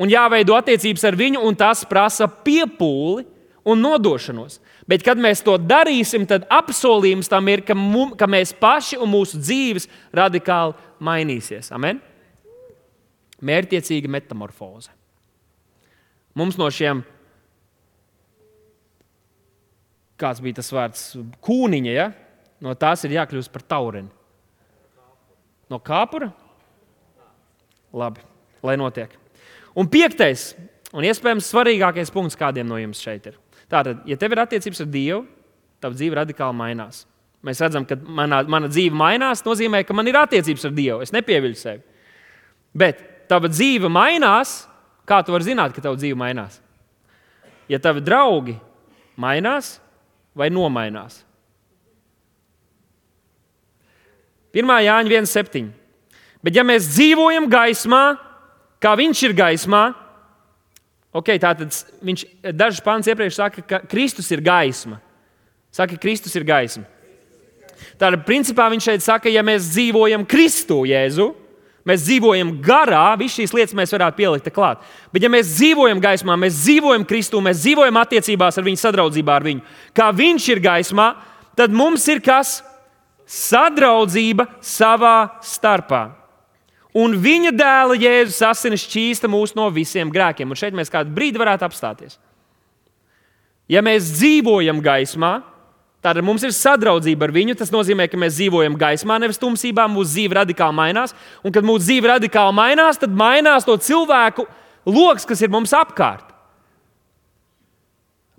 [0.00, 3.24] un jāveido attiecības ar viņu, un tas prasa piepūli
[3.64, 4.58] un nodošanos.
[4.88, 9.12] Bet, kad mēs to darīsim, tad apsolījums tam ir, ka, mum, ka mēs paši un
[9.12, 11.70] mūsu dzīves radikāli mainīsies.
[11.74, 12.00] Amen?
[13.42, 14.90] Mērķiecīga metamorfoze.
[16.38, 17.02] Mums no šiem,
[20.18, 21.06] kāds bija tas vārds,
[21.44, 22.10] kūniņa, ja?
[22.62, 24.10] No tās ir jākļūst par taureni.
[25.70, 26.30] No kāpura?
[27.92, 28.22] Labi,
[28.64, 29.12] lai notiek.
[29.76, 30.52] Un piektais,
[30.92, 33.38] un iespējams svarīgākais punkts kādiem no jums šeit ir.
[33.72, 35.22] Tātad, ja tev ir attiecības ar Dievu,
[35.82, 37.06] tava dzīve radikāli mainās.
[37.42, 41.00] Mēs redzam, ka manā, mana dzīve mainās, nozīmē, ka man ir attiecības ar Dievu.
[41.02, 41.82] Es nepieviļu sevi.
[42.76, 43.00] Bet
[43.32, 44.62] tava dzīve mainās,
[45.08, 46.60] kā tu vari zināt, ka tava dzīve mainās?
[47.70, 48.54] Ja tavi draugi
[49.20, 49.74] mainās
[50.38, 51.22] vai nomainās,
[54.52, 54.72] 1.
[54.86, 55.70] Jāņa 1,7.
[56.42, 58.02] Bet ja mēs dzīvojam gaismā,
[58.82, 59.82] kā viņš ir gaismā.
[61.12, 61.74] Okay, tātad
[62.04, 62.24] viņš
[62.56, 64.98] dažus pāns iepriekš saka, ka Kristus ir gaisma.
[65.72, 66.84] Saka, ka Kristus ir gaisma.
[68.00, 71.32] Tātad, principā viņš šeit saka, ja mēs dzīvojam Kristu Jēzu,
[71.88, 74.82] mēs dzīvojam garā, visas šīs lietas mēs varētu pielikt klāt.
[75.14, 79.46] Bet, ja mēs dzīvojam gaismā, mēs dzīvojam Kristū, mēs dzīvojam attiecībās ar viņu, sadraudzībā ar
[79.48, 79.64] viņu,
[79.96, 81.08] kā viņš ir gaismā,
[81.58, 82.60] tad mums ir kas?
[83.28, 86.02] Sadraudzība savā starpā.
[86.92, 90.50] Un viņa dēla Jēzus asinis šķīsta mūs no visiem grēkiem.
[90.50, 92.18] Un šeit mēs kādu brīdi varētu apstāties.
[93.70, 95.38] Ja mēs dzīvojam gaismā,
[96.04, 97.56] tad mums ir sadraudzība ar viņu.
[97.56, 99.86] Tas nozīmē, ka mēs dzīvojam gaismā, nevis tumsībā.
[99.88, 101.16] Mūsu dzīve radikāli mainās.
[101.40, 104.44] Un, kad mūsu dzīve radikāli mainās, tad mainās to cilvēku
[104.84, 106.31] lokus, kas ir mums apkārt.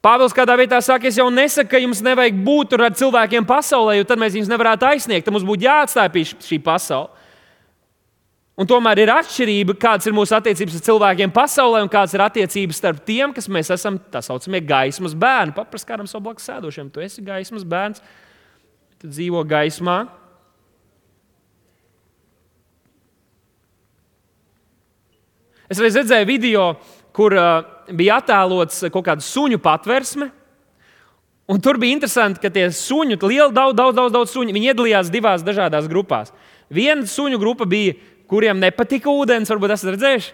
[0.04, 4.08] Pāvils kādā vietā saka, es jau nesaku, ka jums nevajag būt ar cilvēkiem pasaulē, jo
[4.08, 5.24] tad mēs viņus nevarētu aizsniegt.
[5.24, 7.08] Tad mums būtu jāatstāj šī pasaule.
[8.60, 12.82] Un tomēr ir atšķirība, kādas ir mūsu attiecības ar cilvēkiem pasaulē un kādas ir attiecības
[12.84, 15.56] starp tiem, kas mēs esam tā saucamie gaismas bērni.
[15.56, 18.04] Paprast kādam savam blakus sēdošiem, tu esi gaismas bērns,
[19.02, 20.04] tu dzīvo gaismā.
[25.72, 26.68] Es reiz redzēju video,
[27.16, 30.30] kur uh, bija attēlots kaut kāda suņu patversme.
[31.52, 35.12] Un tur bija interesanti, ka tie suņi, lieli, daudz, daudz, daudz, daudz suņu, viņi iedalījās
[35.12, 36.32] divās dažādās grupās.
[36.72, 37.98] Viena suņu grupa bija
[38.32, 40.32] kuriem nepatika ūdens, varbūt esat redzējuši.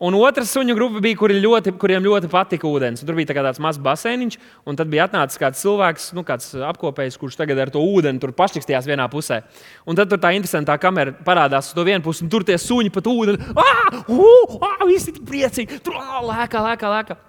[0.00, 3.02] Un otra suņu grupa bija, kuri ļoti, kuriem ļoti patika ūdens.
[3.02, 6.54] Un tur bija tā tāds mazs baseiniņš, un tad bija atnācis kāds cilvēks, nu, kāds
[6.70, 9.42] apkopējs, kurš tagad ar to ūdeni tur pašķikstījās vienā pusē.
[9.84, 12.94] Un tad tur tā interesantā kamera parādās uz to vienu pusi, un tur tie suņi
[12.94, 13.50] pat ūdeni.
[13.52, 15.82] Ah, uh, ah, visi tik priecīgi!
[15.84, 17.20] Tur ah, lēkā, lēkā, lēkā.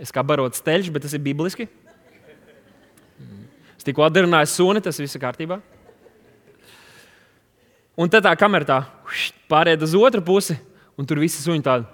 [0.00, 1.68] Es kā barots steļš, bet tas ir bibliski.
[3.76, 5.60] Es tikko atdarināju suni, tas viss ir kārtībā.
[8.00, 8.82] Un tad tā kamera tā
[9.52, 10.56] pāriet uz otru pusi,
[10.98, 11.88] un tur visi suņi tādi.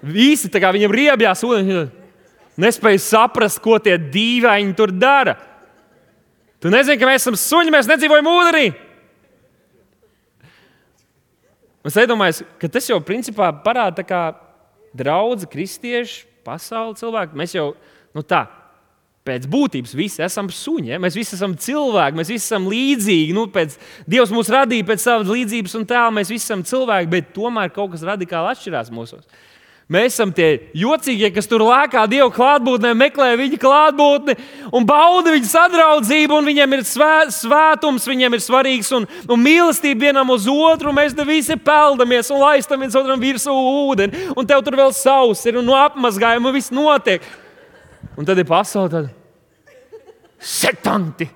[0.00, 1.90] Visi tā kā viņam riebjās, un
[2.60, 5.36] nespēja saprast, ko tie dīvaini tur dara.
[6.60, 8.66] Tu nezini, ka mēs esam suņi, mēs nedzīvojam ūdenī.
[11.88, 14.04] Es domāju, ka tas jau principā parāda
[14.92, 17.36] draugu, kristiešu, pasaules cilvēku.
[17.38, 17.70] Mēs jau
[18.16, 18.44] nu tā,
[19.30, 20.98] Pēc būtības visi esam suņi, ja?
[21.02, 23.36] mēs visi esam cilvēki, mēs visi esam līdzīgi.
[23.36, 23.76] Nu, pēc,
[24.10, 27.92] Dievs mūs radīja pēc savas līdzības un tēla, mēs visi esam cilvēki, bet tomēr kaut
[27.94, 29.22] kas radikāli atšķirās mūsos.
[29.90, 34.36] Mēs esam tie jocīgie, kas tur lēkā Dieva klātbūtnē, meklē viņa klātbūtni
[34.74, 36.38] un bauda viņa sadraudzību.
[36.46, 40.94] Viņiem ir svē, svētums, viņiem ir svarīgs un, un mīlestība vienam uz otru.
[40.94, 44.28] Mēs te visi peldamies un laistam viens otram virsū ūdeni.
[44.38, 47.26] Un tev tur vēl sauss ir un no apmazgājuma viss notiek.
[48.14, 49.16] Un tad ir pasaule, tad
[50.40, 51.28] setanti.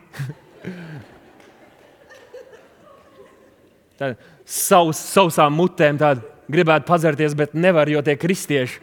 [4.00, 8.82] Tad savs, sausām mutēm tādu gribētu padzerties, bet nevar, jo tie kristieši.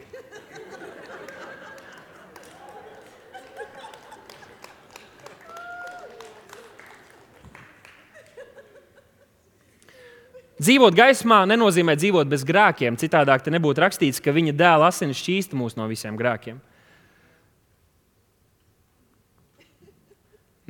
[10.62, 12.94] Dzīvot gaismā nenozīmē dzīvot bez grēkiem.
[13.00, 16.60] Citādi te nebūtu rakstīts, ka viņa dēla asinis šķīsta mūs no visiem grēkiem.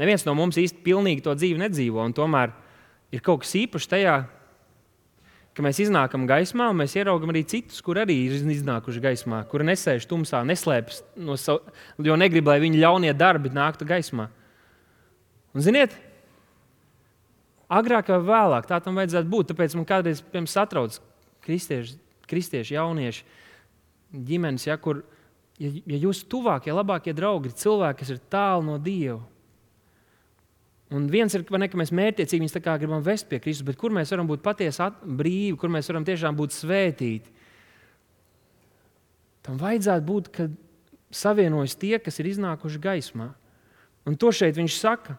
[0.03, 2.51] Neviens no mums īsti pilnīgi to dzīvi nedzīvo, un tomēr
[3.15, 4.17] ir kaut kas īpašs tajā,
[5.55, 9.69] ka mēs iznākam gaismā, un mēs ieraugam arī citus, kur arī ir iznākuši gaismā, kuri
[9.69, 11.71] nesēž tumsā, neslēpjas no savas,
[12.03, 14.27] jo negrib, lai viņu ļaunie darbi nāktu gaismā.
[15.53, 15.95] Un, ziniet,
[17.71, 19.53] agrāk vai vēlāk tā tam vajadzētu būt.
[19.53, 20.97] Tāpēc man kādreiz satrauc
[21.45, 23.27] kristieši, kristieši jaunieši,
[24.13, 25.05] ģimenes, ja, kur
[25.61, 29.21] ja, ja jūsu tuvākie, labākie draugi ir cilvēki, kas ir tālu no Dieva
[30.93, 34.11] Un viens ir, ne, ka mēs mērķiecīgi viņus gribam vest pie Kristus, bet kur mēs
[34.12, 37.32] varam būt patiesi brīvi, kur mēs varam tiešām būt svētīti.
[39.43, 40.53] Tam vajadzētu būt, kad
[41.12, 43.32] savienojas tie, kas ir iznākuši gaismā.
[44.07, 45.16] Un to šeit viņš saka.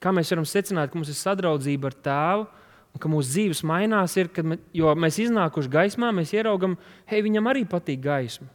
[0.00, 2.46] Kā mēs varam secināt, ka mums ir sadraudzība ar tēvu,
[2.90, 6.76] un ka mūsu dzīves mainās, ir, mēs, jo mēs iznākuši gaismā, mēs ieraugam,
[7.10, 8.48] hei, viņam arī patīk gaisma.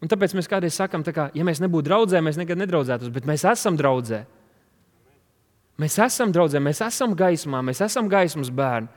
[0.00, 3.44] Un tāpēc mēs kādreiz sakām, kā, ja mēs nebūtu draugi, mēs nekad nedraudzētos, bet mēs
[3.50, 4.22] esam draugi.
[5.80, 8.90] Mēs esam draugi, mēs esam gaismā, mēs esam gaismas bērni.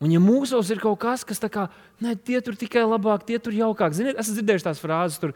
[0.00, 1.66] Un, ja mūsos ir kaut kas, kas tā kā,
[2.00, 5.34] ne, tie tur tikai labāk, tie tur jaukāk, ziniet, esmu dzirdējis tās frāzes, tur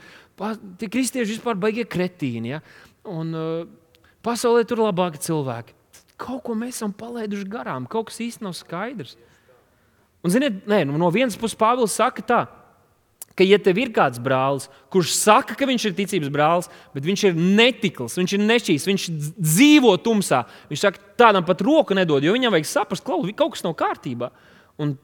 [0.81, 2.55] tie kristieši vispār baigie kretīni.
[2.55, 2.63] Ja?
[3.05, 3.67] Un uh,
[4.25, 5.77] pasaulē tur ir labāki cilvēki.
[6.17, 9.19] Kaut ko mēs esam palaiduši garām, kaut kas īsti nav skaidrs.
[10.25, 12.41] Un, ziniet, nē, nu, no vienas puses Pāvils saka tā,
[13.35, 17.25] ka, ja tev ir kāds brālis, kurš saka, ka viņš ir ticības brālis, bet viņš
[17.29, 22.35] ir netikls, viņš ir nešķīs, viņš dzīvo tumsā, viņš saka, tādam pat roku nedod, jo
[22.37, 24.31] viņam vajag saprast, ka kaut kas nav kārtībā.
[24.79, 24.97] Un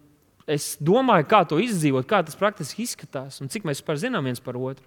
[0.50, 4.42] es domāju, kā to izdzīvot, kā tas praktiski izskatās un cik mēs par zinām viens
[4.42, 4.86] par otru.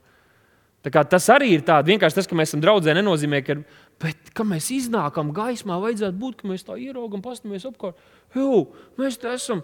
[0.84, 3.56] Tas arī ir tāds vienkārši tas, ka mēs esam draugi, nenozīmē, ka,
[4.04, 7.96] bet, ka mēs iznākam gaismā, vajadzētu būt, ka mēs tā ieraugam, paskatāmies apkārt.
[8.36, 8.66] Jū,
[9.00, 9.64] mēs te esam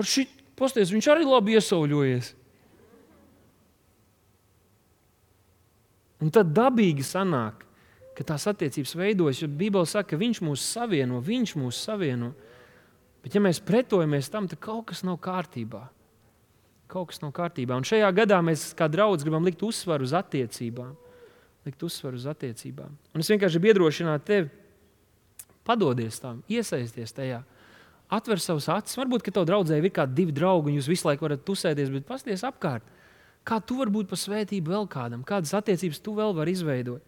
[0.00, 0.24] ar šī
[0.56, 2.32] posties, viņš arī labi iesauļojies.
[6.22, 7.66] Un tad dabīgi sanāk,
[8.16, 12.32] ka tās attiecības veidojas, jo Bībele saka, ka Viņš mūs savieno, Viņš mūs savieno.
[13.24, 15.82] Bet, ja mēs pretojamies tam, tad kaut kas nav kārtībā.
[16.88, 17.76] Kaut kas nav kārtībā.
[17.76, 20.94] Un šajā gadā mēs kā draugi gribam likt uzsvaru uz attiecībām.
[21.66, 22.94] Likt uzsvaru uz attiecībām.
[23.12, 24.48] Un es vienkārši gribu iedrošināt tevi,
[25.66, 27.42] padodies tam, iesaisties tajā.
[28.06, 28.94] Atver savus acis.
[29.00, 32.06] Varbūt, ka tev draudzē ir kādi divi draugi, un jūs visu laiku varat tusēties, bet
[32.06, 32.86] pasties apkārt.
[33.46, 35.22] Kā tu vari būt par svētību vēl kādam?
[35.26, 37.04] Kādas attiecības tu vēl vari izveidot?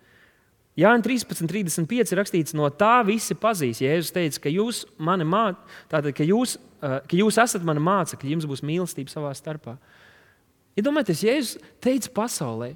[0.78, 3.80] Jānis 13, 35 ir rakstīts, no tā visi pazīs.
[3.82, 5.16] Jēzus teica, ka jūs, mā...
[5.90, 9.74] Tātad, ka jūs, uh, ka jūs esat mani mācekļi, jums būs mīlestība savā starpā.
[10.78, 12.70] Iedomājieties, ja Jēzus teica pasaulē,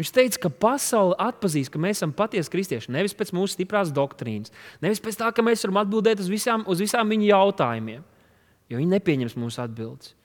[0.00, 2.90] viņš teica, ka pasaule atpazīs, ka mēs esam patiesi kristieši.
[2.96, 4.50] Nevis pēc mūsu stiprās doktrīnas,
[4.82, 8.02] nevis pēc tā, ka mēs varam atbildēt uz visām, uz visām viņu jautājumiem,
[8.66, 10.16] jo viņi nepieņems mūsu atbildes.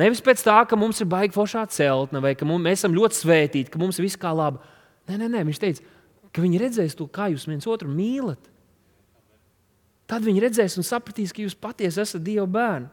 [0.00, 3.18] Nevis pēc tā, ka mums ir baigta foršā celtne, vai ka mums, mēs esam ļoti
[3.18, 4.62] svētīti, ka mums viss kā labi.
[5.10, 5.98] Nē, nē, nē, viņš teica,
[6.32, 8.48] ka viņi redzēs to, kā jūs viens otru mīlat.
[10.10, 12.88] Tad viņi redzēs un sapratīs, ka jūs patiesi esat Dieva bērni.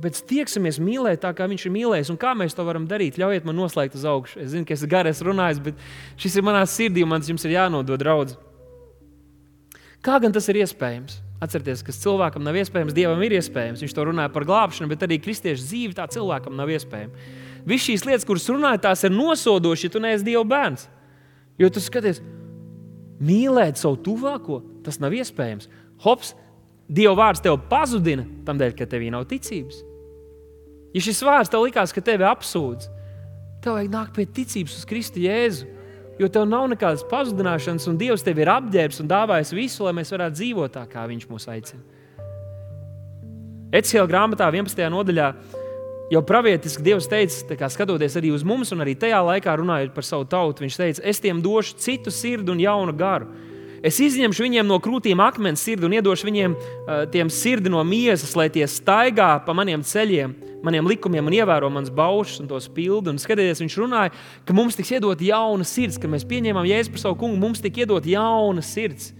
[0.00, 2.10] Bet tieksimies mīlēt tā, kā viņš ir mīlējis.
[2.14, 3.18] Un kā mēs to varam darīt?
[3.20, 4.40] Ļaujiet man noslēgt uz augšu.
[4.40, 5.82] Es zinu, ka esmu garais runājis, bet
[6.20, 8.38] šis ir manā sirdī un man jums ir jānodod draudz.
[10.02, 11.20] Kā gan tas ir iespējams?
[11.42, 13.82] Atcerieties, kas cilvēkam nav iespējams, Dievam ir iespējams.
[13.82, 17.26] Viņš to runāja par glābšanu, bet arī kristiešu dzīvi tā cilvēkam nav iespējama.
[17.66, 20.86] Visas šīs lietas, kuras runāja, tās ir nosodošas, ja tu neesi Dieva bērns.
[21.58, 22.22] Jo tu skaties,
[23.22, 25.68] mīlēt savu tuvāko, tas nav iespējams.
[26.06, 26.34] Hops,
[26.92, 29.82] Dieva vārds tev pazudina, tādēļ, ka tevī nav ticības.
[30.92, 32.88] Ja šis vārds tev likās, ka tevi apsūdz,
[33.64, 35.70] tev vajag nākt pie ticības uz Kristu Jēzu.
[36.20, 40.12] Jo tev nav nekādas pazudināšanas, un Dievs tev ir apģērbs un dāvājis visu, lai mēs
[40.12, 41.82] varētu dzīvot tā, kā Viņš mūs aicina.
[43.72, 44.88] Ecēla grāmatā 11.
[44.92, 45.32] nodaļā
[46.12, 50.04] Jau pravietiski Dievs teica, kā skatoties arī uz mums, un arī tajā laikā runājot par
[50.04, 53.30] savu tautu, Viņš teica, es tiem došu citu sirdi un jaunu garu.
[53.82, 58.46] Es izņemšu viņiem no krūtīm akmens sirdi un iedošu viņiem uh, sirdi no miesas, lai
[58.52, 63.10] tie staigā pa maniem ceļiem, maniem likumiem un ievēro manas baušas un tos pildu.
[63.10, 64.14] Un skatieties, viņš runāja,
[64.46, 67.82] ka mums tiks iedot jauna sirds, kad mēs pieņēmām jēzu par savu kungu, mums tika
[67.82, 69.10] iedot jauna sirds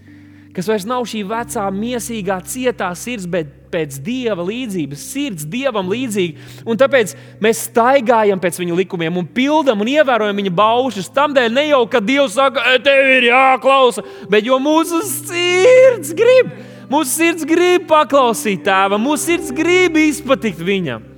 [0.53, 6.63] kas vairs nav šī vecā, mīsīgā, cietā sirds, bet pēc dieva līdzības, sirds dievam līdzīga.
[6.69, 11.11] Un tāpēc mēs staigājam pēc viņa likumiem un pildām un ievērojam viņa baušas.
[11.13, 16.53] Tādēļ ne jau, ka Dievs saka, e, tev ir jāklausa, bet jo mūsu sirds grib.
[16.91, 21.09] Mūsu sirds grib paklausīt tēvam, mūsu sirds grib izpatikt viņam.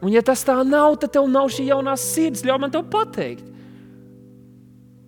[0.00, 2.44] Un, ja tas tā nav, tad tev nav šī jaunā sirds.
[2.46, 3.44] Ļauj man to pateikt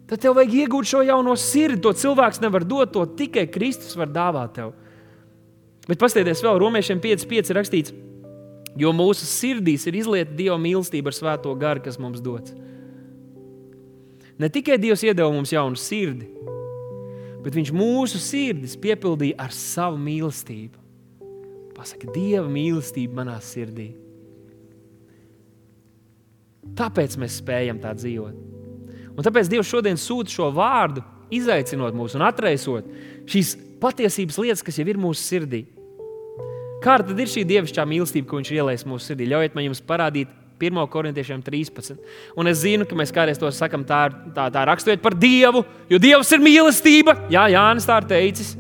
[0.09, 1.83] tad tev vajag iegūt šo jauno sirdi.
[1.85, 4.73] To cilvēks nevar dot, to tikai Kristus var dāvāt tev.
[5.89, 7.95] Bet paskatieties, vēl Romiešiem 5,5 ir rakstīts,
[8.79, 12.53] jo mūsu sirdīs ir izlieta Dieva mīlestība ar svēto garu, kas mums dots.
[14.39, 16.29] Ne tikai Dievs iedeva mums jaunu sirdi,
[17.43, 20.85] bet Viņš mūsu sirdis piepildīja ar savu mīlestību.
[21.75, 23.93] Pasaka, Dieva mīlestība manā sirdī.
[26.79, 28.45] Tāpēc mēs spējam tā dzīvot.
[29.17, 31.03] Un tāpēc Dievs šodien sūta šo vārdu,
[31.35, 32.87] izaicinot mūs un atraisot
[33.31, 35.65] šīs patiesības lietas, kas jau ir mūsu sirdī.
[36.89, 39.27] Kāda ir šī dievišķā mīlestība, ko viņš ir ielējis mūsu sirdī?
[39.29, 40.79] Ļaujiet man jums parādīt 1.
[40.89, 41.99] korintiešiem 13.
[42.41, 45.99] Un es zinu, ka mēs kādreiz to sakām, tā, tā, tā raksturot par Dievu, jo
[46.01, 47.15] Dievs ir mīlestība.
[47.29, 48.55] Jā, Jānis tā ir teicis.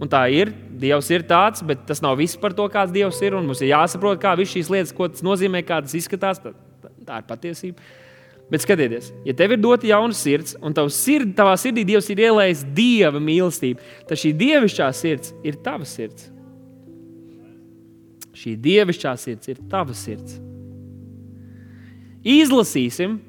[0.00, 0.54] Un tā ir.
[0.76, 3.36] Dievs ir tāds, bet tas nav viss par to, kāds Dievs ir.
[3.36, 6.40] Mums ir jāsaprot, kā visas šīs lietas, ko tas nozīmē, kā tas izskatās.
[6.40, 6.54] Tā,
[7.04, 7.90] tā ir patiesība.
[8.52, 12.62] Bet skatieties, ja tev ir dota jauna sirds, un sird, tavā sirdī Dievs ir ielējis
[12.76, 16.30] dieva mīlestību, tad šī dievišķā sirds ir tava sirds.
[18.36, 20.36] Šī dievišķā sirds ir tava sirds.
[22.26, 23.20] Izlasīsim,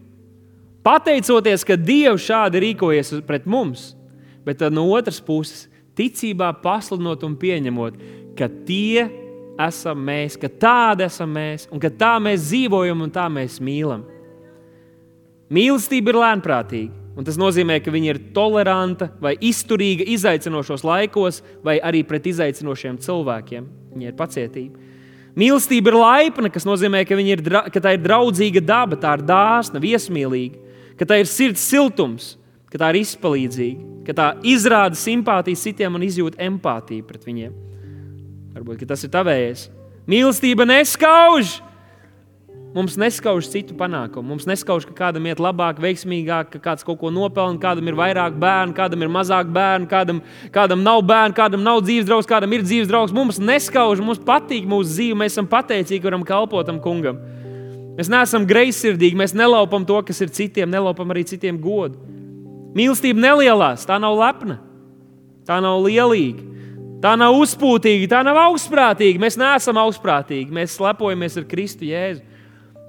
[0.84, 3.92] pateicoties, ka Dievs šādi rīkojas pret mums,
[4.46, 7.98] bet no otras puses, ticībā pasludinot un pieņemot,
[8.38, 9.08] ka tie
[9.68, 14.06] esam mēs, ka tādi esam mēs, un ka tā mēs dzīvojam un tā mēs mīlam.
[15.54, 21.78] Mīlestība ir lēnprātīga, un tas nozīmē, ka viņa ir toleranta vai izturīga izaicinošos laikos, vai
[21.80, 23.72] arī pret izaicinošiem cilvēkiem.
[23.94, 24.87] Viņa ir pacietība.
[25.38, 29.82] Mīlestība ir laipna, kas nozīmē, ka, ir, ka tā ir draudzīga daba, tā ir dāsna,
[29.84, 30.58] viesmīlīga,
[30.98, 32.32] ka tā ir sirds siltums,
[32.72, 37.54] ka tā ir izpalīdzīga, ka tā izrāda simpātiju citiem un izjūt empātiju pret viņiem.
[38.58, 39.68] Varbūt tas ir tavējais.
[40.10, 41.60] Mīlestība neskauž.
[42.78, 44.36] Mums neskauž citu panākumu.
[44.36, 48.36] Mums neskauž, ka kādam iet labāk, veiksmīgāk, ka kāds kaut ko nopelna, kādam ir vairāk
[48.38, 50.20] bērnu, kādam ir mazāk bērnu, kādam,
[50.54, 53.16] kādam nav bērnu, kādam nav dzīves draugs, kādam ir dzīves draugs.
[53.16, 57.18] Mums neskauž, mums patīk mūsu dzīve, mēs esam pateicīgi, varam kalpot tam kungam.
[57.98, 61.98] Mēs neesam greizsirdīgi, mēs nelaupam to, kas ir citiem, nelaupam arī citiem godu.
[62.78, 64.60] Mīlestība nelielās, tā nav lepna,
[65.50, 66.46] tā nav lielīga.
[67.02, 69.22] Tā nav uzpūtīga, tā nav augstprātīga.
[69.22, 70.50] Mēs neesam augstprātīgi.
[70.54, 72.24] Mēs lepojamies ar Kristu Jēzu.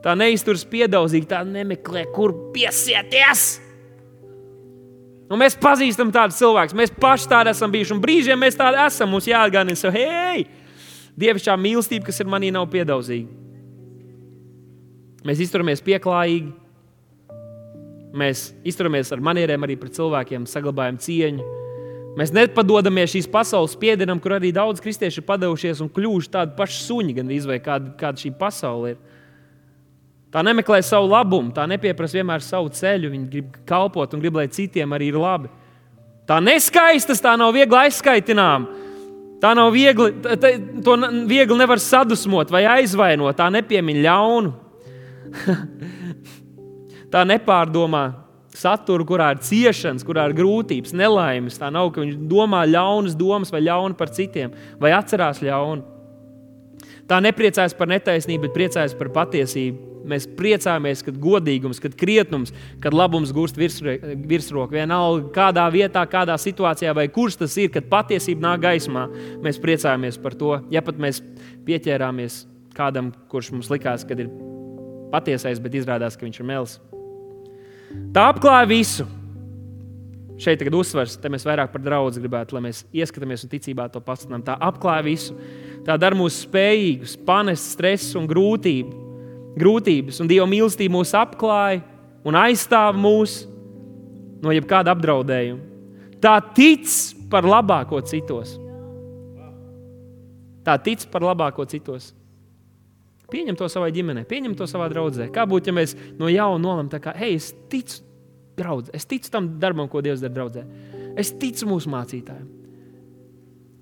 [0.05, 3.49] Tā neizturas piedaudzīgi, tā nemeklē, kur piesieties.
[5.29, 6.77] Un mēs pazīstam tādus cilvēkus.
[6.77, 7.93] Mēs paši tādi esam bijuši.
[7.97, 9.11] Un brīžiem mēs tādi esam.
[9.13, 10.47] Mums jāatgādina sev, hei,
[11.21, 13.29] dievišķā mīlestība, kas ir manī, nav piedauzīga.
[15.29, 16.55] Mēs izturamies pieklājīgi.
[18.19, 21.55] Mēs izturamies ar manierēm arī pret cilvēkiem, saglabājam cieņu.
[22.19, 26.81] Mēs nepadodamies šīs pasaules spiedienam, kur arī daudz kristieši ir padevušies un kļuvuši tādi paši
[26.87, 29.18] suņi, gan arī kāda, kāda šī pasaule ir.
[30.33, 33.09] Tā nemeklē savu labumu, tā nepieprasa vienmēr savu ceļu.
[33.15, 35.49] Viņa grib kalpot un grib, lai citiem arī ir labi.
[36.29, 38.85] Tā neskaistas, tā nav viegli aizskaitināma.
[39.41, 40.51] Tā nav viegli, tā,
[40.85, 40.97] to
[41.31, 43.37] viegli nevar sadusmot vai aizvainot.
[43.39, 44.55] Tā nepiemiņ ļaunu.
[47.13, 48.05] tā nepārdomā
[48.59, 51.57] saturu, kurā ir ciešanas, kurā ir grūtības, nelaimes.
[51.61, 54.53] Tā nav, ka viņš domā ļaunas domas vai ļaunu par citiem,
[54.83, 55.98] vai atcerās ļaunu.
[57.09, 59.87] Tā nepriecājas par netaisnību, bet priecājas par patiesību.
[60.09, 64.73] Mēs priecājamies, kad godīgums, kad krietnums, kad labums gūst virsroku.
[64.73, 69.05] Vienalga, kādā vietā, kādā situācijā vai kurš tas ir, kad patiesība nāk gaismā,
[69.45, 70.55] mēs priecājamies par to.
[70.73, 71.21] Ja pat mēs
[71.69, 72.43] pieķērāmies
[72.77, 74.31] kādam, kurš mums likās, ka ir
[75.13, 76.79] patiesais, bet izrādās, ka viņš ir melis.
[78.17, 79.09] Tā apklāja visu.
[80.39, 83.99] Šeit tagad uzsvers, te mēs vairāk par draugu gribētu, lai mēs ieskatāmies un ticībā to
[84.05, 84.45] pasludinām.
[84.47, 85.35] Tā apklāja visu.
[85.89, 89.07] Tā dara mūs spējīgus, panest stresu un grūtību
[89.59, 91.81] grūtības, un Dieva mīlestība mūs apklāja
[92.29, 93.41] un aizstāv mūs
[94.45, 95.65] no jebkāda apdraudējuma.
[96.23, 96.91] Tā tic
[97.31, 98.57] par labāko citos.
[100.67, 102.13] Tā tic par labāko citos.
[103.33, 105.29] Pieņem to savai ģimenei, pieņem to savā draudzē.
[105.33, 108.01] Kā būtu, ja mēs no jauna nolemtu, ka, hei, es ticu
[108.59, 110.65] draudzē, es ticu tam darbam, ko Dievs dara draudzē.
[111.19, 112.58] Es ticu mūsu mācītājiem.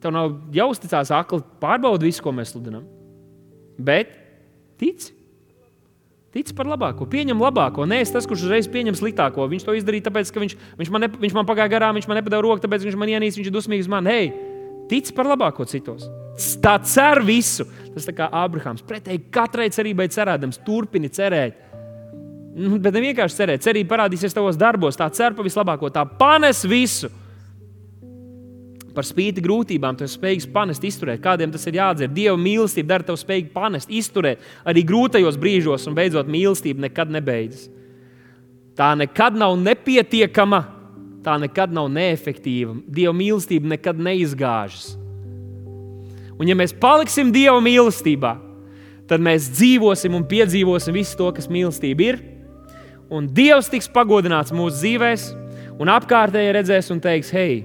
[0.07, 2.85] Tev nav jāuzticās akli, pārbaudi visu, ko mēs sludinām.
[3.75, 4.13] Bet
[4.79, 5.11] tici.
[6.37, 7.89] Tic par labāko, pieņem labāko.
[7.89, 9.49] Nē, es tas, kurš uzreiz pieņem sliktāko.
[9.51, 12.21] Viņš to izdarīja, tāpēc, ka viņš, viņš, man, ne, viņš man pagāja garām, viņš man
[12.21, 14.07] nepadeva roku, tāpēc viņš man ienīst, viņš ir dusmīgs man.
[14.07, 14.31] Hei,
[14.93, 16.07] tic par labāko citos.
[16.63, 17.67] Tā cer visu.
[17.97, 18.87] Tas kā Abrahams.
[18.87, 21.59] Pretēji katrai cerībai cerēdams, turpini cerēt.
[22.55, 25.01] Nu, bet ne vienkārši cerēt, cerība parādīsies tavos darbos.
[25.01, 27.11] Tā cer pa vislabāko, tā panes visu
[28.97, 31.21] par spīti grūtībām, tu esi spējīgs panest, izturēt.
[31.25, 32.11] Kādiem tas ir jādzer?
[32.13, 37.69] Dieva mīlestība dara tev spējīgu panest, izturēt arī grūtajos brīžos, un beidzot, mīlestība nekad nebeidzas.
[38.77, 40.63] Tā nekad nav nepietiekama,
[41.25, 42.79] tā nekad nav neefektīva.
[42.89, 44.95] Dieva mīlestība nekad neizgāžas.
[46.37, 48.35] Un, ja mēs paliksim Dieva mīlestībā,
[49.09, 52.21] tad mēs dzīvosim un piedzīvosim visu to, kas mīlestība ir.
[53.13, 57.65] Un Dievs tiks pagodināts mūsu dzīvēm, un apkārtēji redzēs un teiks, hei,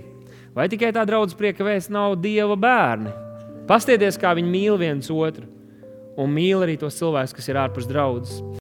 [0.52, 3.14] Vai tikai tā draudzes prieka vēsts nav Dieva bērni?
[3.70, 5.48] Pastieties, kā viņi mīl viens otru
[6.20, 8.42] un mīl arī tos cilvēkus, kas ir ārpus draudzes.